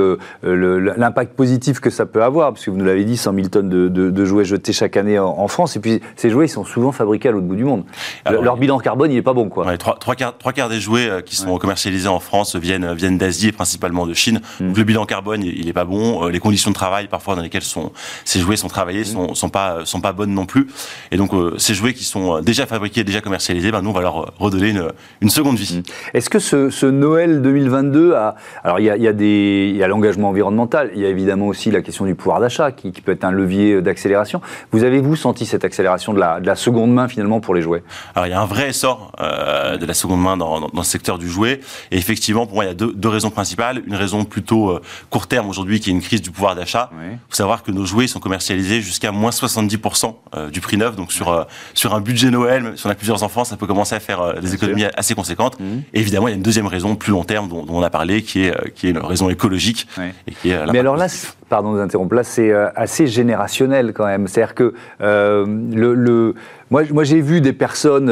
l'impact 0.44 1.36
positif 1.36 1.80
que 1.80 1.90
ça 1.90 2.06
peut 2.06 2.24
avoir, 2.24 2.54
parce 2.54 2.66
que 2.66 2.72
vous 2.72 2.78
nous 2.78 2.86
l'avez 2.86 3.06
dit, 3.06 3.18
100 3.18 3.34
000 3.34 3.48
tonnes 3.48 3.70
de, 3.70 3.88
de, 3.88 4.26
jouets 4.26 4.46
jetés 4.46 4.74
chaque 4.74 4.98
année 4.98 5.20
en, 5.20 5.48
France, 5.48 5.76
et 5.76 5.80
puis 5.80 6.02
ces 6.16 6.30
jouets, 6.30 6.46
ils 6.46 6.50
sont 6.50 6.66
souvent 6.66 6.92
fabriqués 6.92 7.30
à 7.30 7.32
l'autre 7.32 7.48
bout 7.48 7.56
du 7.56 7.64
monde. 7.64 7.84
leur 8.30 8.58
bilan 8.58 8.80
carbone, 8.80 9.12
il 9.12 9.16
n'est 9.16 9.22
pas 9.22 9.34
bon. 9.34 9.50
Quoi. 9.50 9.78
trois, 9.78 9.96
trois, 9.96 10.16
quarts, 10.16 10.38
trois, 10.38 10.54
quarts, 10.54 10.70
des 10.70 10.80
jouets 10.80 11.10
euh, 11.10 11.22
qui 11.22 11.36
sont 11.36 11.58
commercialisés 11.58 12.08
en 12.08 12.20
France 12.20 12.56
viennent, 12.56 12.94
viennent 12.94 13.18
d'Asie 13.18 13.48
et 13.48 13.52
principalement 13.52 14.06
de 14.06 14.14
Chine. 14.14 14.42
Mm. 14.60 14.68
Donc 14.68 14.78
le 14.78 14.84
bilan 14.84 15.06
carbone, 15.06 15.44
il 15.44 15.66
n'est 15.66 15.74
pas 15.74 15.86
bon. 15.86 16.26
Euh, 16.26 16.30
les 16.30 16.40
conditions 16.40 16.72
de 16.72 16.76
travail, 16.76 17.08
parfois, 17.08 17.36
dans 17.36 17.42
lesquelles 17.42 17.64
sont, 17.64 17.92
ces 18.26 18.40
jouets 18.40 18.58
sont 18.58 18.68
travaillés, 18.68 19.02
mm. 19.02 19.06
sont, 19.06 19.34
sont, 19.34 19.50
pas, 19.50 19.86
sont 19.86 20.02
pas 20.02 20.14
bonnes 20.14 20.34
non 20.34 20.46
plus. 20.46 20.68
Et 21.12 21.18
donc 21.18 21.34
euh, 21.34 21.56
ces 21.58 21.74
jouets 21.74 21.94
qui 21.94 22.04
sont 22.04 22.42
déjà 22.42 22.66
fabriqués, 22.66 23.04
déjà 23.04 23.19
commercialisés, 23.22 23.72
ben 23.72 23.82
nous, 23.82 23.90
on 23.90 23.94
va 23.94 24.02
leur 24.02 24.34
redonner 24.40 24.74
une, 25.22 25.30
seconde 25.30 25.58
vie. 25.58 25.80
Mmh. 25.80 26.18
Est-ce 26.18 26.30
que 26.30 26.40
ce, 26.40 26.86
Noël 26.86 27.42
2022 27.42 28.14
a... 28.14 28.36
Alors, 28.64 28.80
il 28.80 28.86
y 28.86 28.90
a, 28.90 28.98
y 28.98 29.84
a 29.84 29.88
l'engagement 29.88 30.30
environnemental, 30.30 30.92
il 30.96 31.02
y 31.02 31.06
a 31.06 31.10
évidemment 31.10 31.48
aussi 31.48 31.72
la 31.72 31.82
question 31.82 32.06
du 32.06 32.16
pouvoir 32.16 32.40
d'achat, 32.40 32.72
qui, 32.72 32.92
peut 32.92 33.12
être 33.12 33.24
un 33.24 33.32
levier 33.32 33.82
d'accélération. 33.82 34.42
Vous 34.72 34.84
avez-vous 34.84 35.16
senti 35.16 35.46
cette 35.46 35.66
accélération 35.66 36.14
de 36.14 36.20
la, 36.20 36.40
de 36.40 36.46
la, 36.46 36.56
seconde 36.56 36.94
main, 36.94 37.08
finalement, 37.08 37.40
pour 37.40 37.56
les 37.56 37.62
jouets? 37.62 37.84
Alors, 38.16 38.28
il 38.28 38.32
y 38.32 38.34
a 38.34 38.42
un 38.42 38.46
vrai 38.46 38.70
essor 38.70 39.12
euh, 39.20 39.78
de 39.78 39.86
la 39.86 39.94
seconde 39.94 40.22
main 40.22 40.38
dans, 40.38 40.60
dans, 40.60 40.84
ce 40.84 40.92
secteur 40.92 41.18
du 41.18 41.30
jouet. 41.30 41.62
Et 41.92 41.98
effectivement, 41.98 42.46
pour 42.46 42.56
moi, 42.56 42.66
il 42.66 42.68
y 42.68 42.72
a 42.72 42.76
deux, 42.76 42.94
deux 42.94 43.10
raisons 43.10 43.30
principales. 43.30 43.84
Une 43.88 43.96
raison 43.96 44.26
plutôt 44.26 44.72
euh, 44.72 44.82
court 45.10 45.28
terme 45.28 45.50
aujourd'hui, 45.50 45.80
qui 45.80 45.90
est 45.90 45.94
une 45.94 46.02
crise 46.02 46.22
du 46.22 46.32
pouvoir 46.32 46.56
d'achat. 46.56 46.90
Il 47.02 47.18
faut 47.30 47.36
savoir 47.36 47.64
que 47.64 47.72
nos 47.72 47.86
jouets 47.86 48.08
sont 48.08 48.20
commercialisés 48.20 48.82
jusqu'à 48.82 49.12
moins 49.12 49.32
70% 49.32 50.16
euh, 50.36 50.50
du 50.50 50.62
prix 50.62 50.78
neuf. 50.78 50.96
Donc, 50.96 51.12
sur, 51.12 51.48
sur 51.74 51.94
un 51.94 52.02
budget 52.02 52.32
Noël, 52.32 52.74
si 52.76 52.86
on 52.86 52.90
a 52.90 52.96
plusieurs 52.96 53.09
enfants, 53.12 53.44
ça 53.44 53.58
peut 53.58 53.68
commencer 53.68 53.96
à 53.96 54.00
faire 54.00 54.22
euh, 54.22 54.34
des 54.40 54.56
économies 54.56 54.86
assez 54.96 55.16
conséquentes. 55.16 55.60
Mmh. 55.60 55.64
Et 55.94 56.00
évidemment, 56.00 56.28
il 56.28 56.32
y 56.32 56.34
a 56.34 56.38
une 56.38 56.44
deuxième 56.44 56.68
raison 56.68 56.96
plus 56.96 57.12
long 57.12 57.24
terme 57.24 57.48
dont, 57.48 57.66
on 57.70 57.82
a 57.82 57.90
parlé, 57.90 58.22
qui 58.22 58.46
est, 58.46 58.56
euh, 58.56 58.70
qui 58.74 58.88
est 58.88 58.92
une 58.92 58.98
raison 59.00 59.30
écologique. 59.30 59.88
Et 60.28 60.32
qui 60.32 60.52
est 60.52 60.72
Mais 60.72 60.80
alors 60.80 60.98
là, 60.98 61.08
pardon 61.50 61.72
de 61.72 61.78
vous 61.78 61.82
interrompre, 61.82 62.16
là 62.16 62.24
c'est 62.24 62.52
euh, 62.52 62.70
assez 62.76 63.08
générationnel 63.08 63.94
quand 63.94 64.06
même. 64.06 64.28
C'est-à-dire 64.28 64.56
que 64.56 64.74
le, 65.00 65.94
le, 65.94 66.36
moi, 66.70 66.84
moi 66.92 67.04
j'ai 67.04 67.22
vu 67.22 67.42
des 67.42 67.54
personnes, 67.54 68.08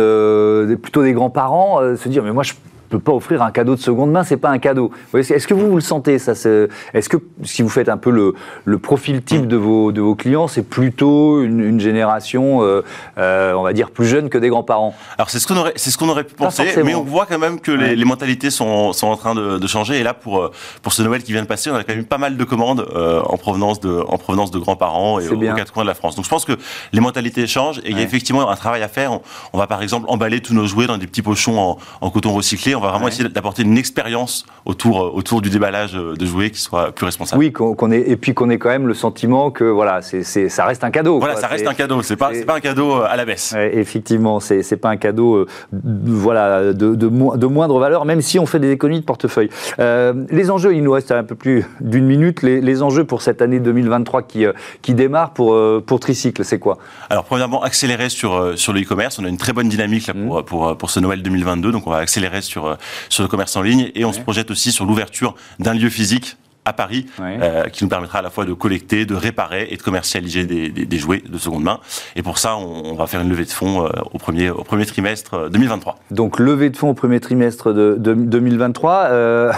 plutôt 0.77 1.03
des 1.03 1.13
grands-parents, 1.13 1.79
se 1.95 2.09
dire 2.09 2.23
mais 2.23 2.31
moi 2.31 2.43
je 2.43 2.53
peut 2.87 2.99
pas 2.99 3.11
offrir 3.11 3.41
un 3.41 3.51
cadeau 3.51 3.75
de 3.75 3.79
seconde 3.79 4.11
main, 4.11 4.23
c'est 4.23 4.37
pas 4.37 4.49
un 4.49 4.59
cadeau. 4.59 4.91
Est-ce 5.13 5.47
que 5.47 5.53
vous, 5.53 5.67
vous 5.67 5.75
le 5.75 5.81
sentez 5.81 6.19
ça 6.19 6.31
Est-ce 6.31 7.09
que 7.09 7.17
si 7.43 7.61
vous 7.61 7.69
faites 7.69 7.89
un 7.89 7.97
peu 7.97 8.09
le, 8.09 8.33
le 8.65 8.77
profil 8.79 9.21
type 9.21 9.47
de 9.47 9.57
vos, 9.57 9.91
de 9.91 10.01
vos 10.01 10.15
clients, 10.15 10.47
c'est 10.47 10.63
plutôt 10.63 11.41
une, 11.41 11.79
génération, 11.79 12.63
euh, 12.63 12.83
euh, 13.17 13.53
on 13.53 13.63
va 13.63 13.73
dire, 13.73 13.91
plus 13.91 14.05
jeune 14.07 14.29
que 14.29 14.37
des 14.37 14.49
grands-parents? 14.49 14.95
Alors 15.17 15.29
c'est 15.29 15.39
ce 15.39 15.47
qu'on 15.47 15.57
aurait, 15.57 15.73
c'est 15.75 15.91
ce 15.91 15.97
qu'on 15.97 16.09
aurait 16.09 16.23
pu 16.23 16.35
penser, 16.35 16.73
mais 16.83 16.95
on 16.95 17.03
voit 17.03 17.25
quand 17.25 17.39
même 17.39 17.59
que 17.59 17.71
les, 17.71 17.95
les, 17.95 18.05
mentalités 18.05 18.49
sont, 18.49 18.93
sont 18.93 19.07
en 19.07 19.17
train 19.17 19.35
de, 19.35 19.57
de, 19.57 19.67
changer. 19.67 19.99
Et 19.99 20.03
là, 20.03 20.13
pour 20.13 20.39
euh, 20.39 20.51
pour 20.81 20.93
ce 20.93 21.01
Noël 21.01 21.23
qui 21.23 21.33
vient 21.33 21.41
de 21.41 21.47
passer, 21.47 21.69
on 21.69 21.75
a 21.75 21.83
quand 21.83 21.95
même 21.95 22.05
pas 22.05 22.17
mal 22.17 22.37
de 22.37 22.43
commandes 22.43 22.87
en 22.95 23.37
provenance 23.37 23.79
de 23.79 24.03
en 24.07 24.17
provenance 24.17 24.51
de 24.51 24.59
grands-parents 24.59 25.19
et 25.19 25.27
aux, 25.27 25.37
quatre 25.55 25.73
coins 25.73 25.83
de 25.83 25.87
la 25.87 25.93
France. 25.93 26.15
Donc 26.15 26.25
je 26.25 26.29
pense 26.29 26.45
que 26.45 26.53
les 26.93 26.99
mentalités 26.99 27.45
changent 27.47 27.79
et 27.79 27.91
il 27.91 27.97
y 27.97 27.99
a 27.99 28.03
effectivement 28.03 28.49
un 28.49 28.55
travail 28.55 28.81
à 28.81 28.87
faire. 28.87 29.11
On, 29.11 29.21
on, 29.53 29.57
va 29.57 29.67
par 29.67 29.81
exemple 29.81 30.05
emballer 30.09 30.41
tous 30.41 30.53
nos 30.53 30.65
jouets 30.65 30.87
dans 30.87 30.97
des 30.97 31.07
petits 31.07 31.21
pochons 31.21 31.59
en, 31.59 31.77
en 32.01 32.09
coton 32.09 32.33
recyclé 32.33 32.75
on 32.77 32.81
va 32.81 32.91
vraiment 32.91 33.07
essayer 33.07 33.27
d'apporter 33.27 33.63
une 33.63 33.77
expérience 33.77 34.45
autour, 34.65 35.01
euh, 35.01 35.11
autour 35.13 35.41
du 35.41 35.49
déballage 35.49 35.95
euh, 35.95 36.15
de 36.15 36.25
jouets 36.25 36.51
qui 36.51 36.61
soit 36.61 36.91
plus 36.91 37.05
responsable. 37.05 37.39
Oui, 37.39 37.51
qu'on 37.51 37.91
ait, 37.91 38.03
et 38.07 38.17
puis 38.17 38.33
qu'on 38.33 38.49
ait 38.49 38.57
quand 38.57 38.69
même 38.69 38.87
le 38.87 38.93
sentiment 38.93 39.51
que 39.51 39.63
voilà, 39.63 40.01
c'est, 40.01 40.23
ça 40.49 40.65
reste 40.65 40.83
un 40.83 40.91
cadeau. 40.91 41.19
Voilà, 41.19 41.35
ça 41.35 41.47
reste 41.47 41.67
un 41.67 41.73
cadeau. 41.73 42.01
C'est 42.01 42.15
pas, 42.15 42.31
pas 42.45 42.55
un 42.55 42.59
cadeau 42.59 42.97
euh, 42.97 43.07
à 43.09 43.15
la 43.15 43.25
baisse. 43.25 43.55
effectivement, 43.57 44.39
c'est, 44.39 44.63
c'est 44.63 44.77
pas 44.77 44.89
un 44.89 44.97
cadeau, 44.97 45.45
voilà, 45.71 46.73
de, 46.73 46.95
de, 46.95 47.47
moindre 47.47 47.79
valeur, 47.79 48.05
même 48.05 48.21
si 48.21 48.39
on 48.39 48.45
fait 48.45 48.59
des 48.59 48.71
économies 48.71 48.99
de 48.99 49.05
portefeuille. 49.05 49.49
les 49.79 50.51
enjeux, 50.51 50.75
il 50.75 50.83
nous 50.83 50.91
reste 50.91 51.11
un 51.11 51.23
peu 51.23 51.35
plus 51.35 51.65
d'une 51.81 52.05
minute. 52.05 52.41
Les, 52.43 52.77
enjeux 52.83 53.05
pour 53.05 53.23
cette 53.23 53.41
année 53.41 53.59
2023 53.59 54.21
qui, 54.23 54.45
qui 54.81 54.93
démarre 54.93 55.31
pour, 55.31 55.57
pour 55.83 55.99
Tricycle, 55.99 56.45
c'est 56.45 56.59
quoi? 56.59 56.77
Alors, 57.09 57.23
premièrement, 57.23 57.63
accélérer 57.63 58.09
sur, 58.09 58.53
sur 58.55 58.73
le 58.73 58.81
e-commerce. 58.81 59.17
On 59.19 59.25
a 59.25 59.29
une 59.29 59.37
très 59.37 59.53
bonne 59.53 59.69
dynamique 59.69 60.07
là, 60.07 60.13
pour, 60.13 60.39
mmh. 60.39 60.45
pour, 60.45 60.77
pour, 60.77 60.89
ce 60.89 60.99
Noël 60.99 61.23
2022, 61.23 61.71
donc 61.71 61.87
on 61.87 61.91
va 61.91 61.97
accélérer 61.97 62.41
sur, 62.41 62.66
euh, 62.67 62.75
sur 63.09 63.23
le 63.23 63.29
commerce 63.29 63.55
en 63.55 63.61
ligne. 63.61 63.91
Et 63.95 64.05
on 64.05 64.13
se 64.13 64.19
projette 64.19 64.51
aussi 64.51 64.71
sur 64.71 64.85
l'ouverture 64.85 65.35
d'un 65.59 65.73
lieu 65.73 65.89
physique 65.89 66.37
à 66.67 66.73
Paris, 66.73 67.05
euh, 67.21 67.63
qui 67.69 67.85
nous 67.85 67.89
permettra 67.89 68.19
à 68.19 68.21
la 68.21 68.29
fois 68.29 68.43
de 68.43 68.51
collecter, 68.51 69.05
de 69.05 69.15
réparer 69.15 69.67
et 69.71 69.77
de 69.77 69.81
commercialiser 69.81 70.45
des, 70.45 70.69
des, 70.69 70.97
jouets 70.97 71.23
de 71.25 71.37
seconde 71.37 71.63
main. 71.63 71.79
Et 72.17 72.21
pour 72.21 72.37
ça, 72.39 72.57
on, 72.57 72.93
va 72.93 73.07
faire 73.07 73.21
une 73.21 73.29
levée 73.29 73.45
de 73.45 73.51
fonds 73.51 73.85
euh, 73.85 73.89
au, 74.11 74.17
premier, 74.17 74.49
au 74.49 74.63
premier 74.63 74.85
trimestre 74.85 75.49
2023. 75.49 75.93
Euh, 75.93 76.15
Donc 76.15 76.39
levée 76.39 76.69
de 76.69 76.75
fonds 76.75 76.89
au 76.89 76.93
premier 76.93 77.21
trimestre 77.21 77.71
de, 77.73 77.95
2023. 77.97 79.11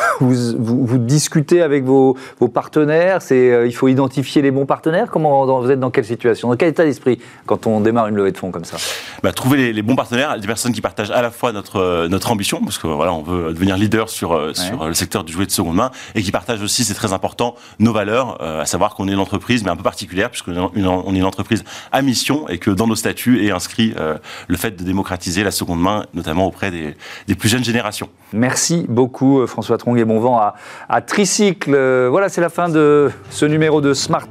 vous, 0.19 0.35
vous, 0.59 0.97
discutez 0.99 1.63
avec 1.63 1.83
vos, 1.83 2.15
vos 2.39 2.47
partenaires. 2.47 3.23
C'est 3.23 3.63
il 3.65 3.73
faut 3.73 3.87
identifier 3.87 4.43
les 4.43 4.51
bons 4.51 4.67
partenaires? 4.67 5.09
Comment 5.09 5.61
vous 5.61 5.71
êtes 5.71 5.79
dans 5.79 5.89
quelle 5.89 6.05
situation, 6.05 6.49
dans 6.49 6.57
quel 6.57 6.69
état 6.69 6.83
d'esprit 6.83 7.19
quand 7.47 7.65
on 7.65 7.79
démarre 7.79 8.07
une 8.07 8.15
levée 8.15 8.31
de 8.31 8.37
fonds 8.37 8.51
comme 8.51 8.65
ça? 8.65 8.77
Bah, 9.23 9.31
Trouver 9.31 9.73
les, 9.73 9.81
bons 9.81 9.95
partenaires, 9.95 10.39
des 10.39 10.47
personnes 10.47 10.73
qui 10.73 10.81
partagent 10.81 11.11
à 11.11 11.21
la 11.21 11.31
fois 11.31 11.51
notre 11.53 12.07
notre 12.07 12.31
ambition, 12.31 12.61
parce 12.61 12.77
que 12.77 12.87
voilà, 12.87 13.13
on 13.13 13.23
veut 13.23 13.53
devenir 13.53 13.77
leader 13.77 14.09
sur 14.09 14.55
sur 14.55 14.85
le 14.85 14.93
secteur 14.93 15.23
du 15.23 15.33
jouet 15.33 15.47
de 15.47 15.51
seconde 15.51 15.75
main, 15.75 15.91
et 16.13 16.21
qui 16.21 16.31
partagent 16.31 16.61
aussi 16.61 16.83
cette 16.83 16.98
très 16.99 17.13
important, 17.13 17.55
nos 17.79 17.93
valeurs, 17.93 18.37
euh, 18.41 18.61
à 18.61 18.65
savoir 18.65 18.93
qu'on 18.93 19.07
est 19.07 19.13
une 19.13 19.19
entreprise, 19.19 19.63
mais 19.63 19.71
un 19.71 19.75
peu 19.77 19.83
particulière, 19.83 20.29
puisqu'on 20.29 20.51
est 20.51 20.79
une, 20.79 21.23
entreprise 21.23 21.63
à 21.91 22.01
mission 22.01 22.47
et 22.49 22.57
que 22.57 22.71
dans 22.71 22.87
nos 22.87 22.95
statuts 22.95 23.45
est 23.45 23.51
inscrit 23.51 23.93
euh, 23.97 24.17
le 24.47 24.57
fait 24.57 24.71
de 24.71 24.83
démocratiser 24.83 25.43
la 25.43 25.51
seconde 25.51 25.81
main, 25.81 26.05
notamment 26.13 26.45
auprès 26.45 26.71
des, 26.71 27.35
plus 27.35 27.47
jeunes 27.47 27.63
générations. 27.63 28.09
Merci 28.33 28.85
beaucoup, 28.89 29.39
euh, 29.39 29.47
François 29.47 29.77
Trong, 29.77 29.95
et 29.97 30.03
bon 30.03 30.19
vent 30.19 30.37
à, 30.89 31.01
Tricycle. 31.01 31.71
Voilà, 32.09 32.27
c'est 32.27 32.41
la 32.41 32.49
fin 32.49 32.67
de 32.67 33.09
ce 33.29 33.45
numéro 33.45 33.79
de 33.79 33.93
Smart 33.93 34.27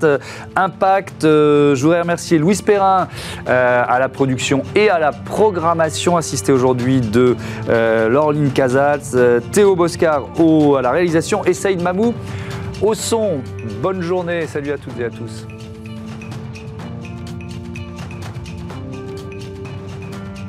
Impact. 0.55 1.23
Je 1.23 1.81
voudrais 1.81 2.03
remercier 2.03 2.39
Louis 2.39 2.61
Perrin 2.65 3.09
à 3.47 3.99
la 3.99 4.09
production 4.09 4.63
et 4.75 4.91
à 4.91 4.99
la 4.99 5.13
programmation 5.13 6.17
assistée 6.19 6.53
aujourd'hui 6.53 7.01
de 7.01 7.35
Laureline 7.67 8.53
Casals, 8.53 9.41
Théo 9.53 9.75
Boscar 9.75 10.25
à 10.77 10.83
la 10.83 10.91
réalisation 10.91 11.45
et 11.45 11.55
Saïd 11.55 11.81
Mamou 11.83 12.15
au 12.83 12.95
son. 12.95 13.41
Bonne 13.83 14.01
journée, 14.03 14.47
salut 14.47 14.73
à 14.73 14.79
toutes 14.79 14.99
et 15.01 15.05
à 15.05 15.11
tous. 15.11 15.47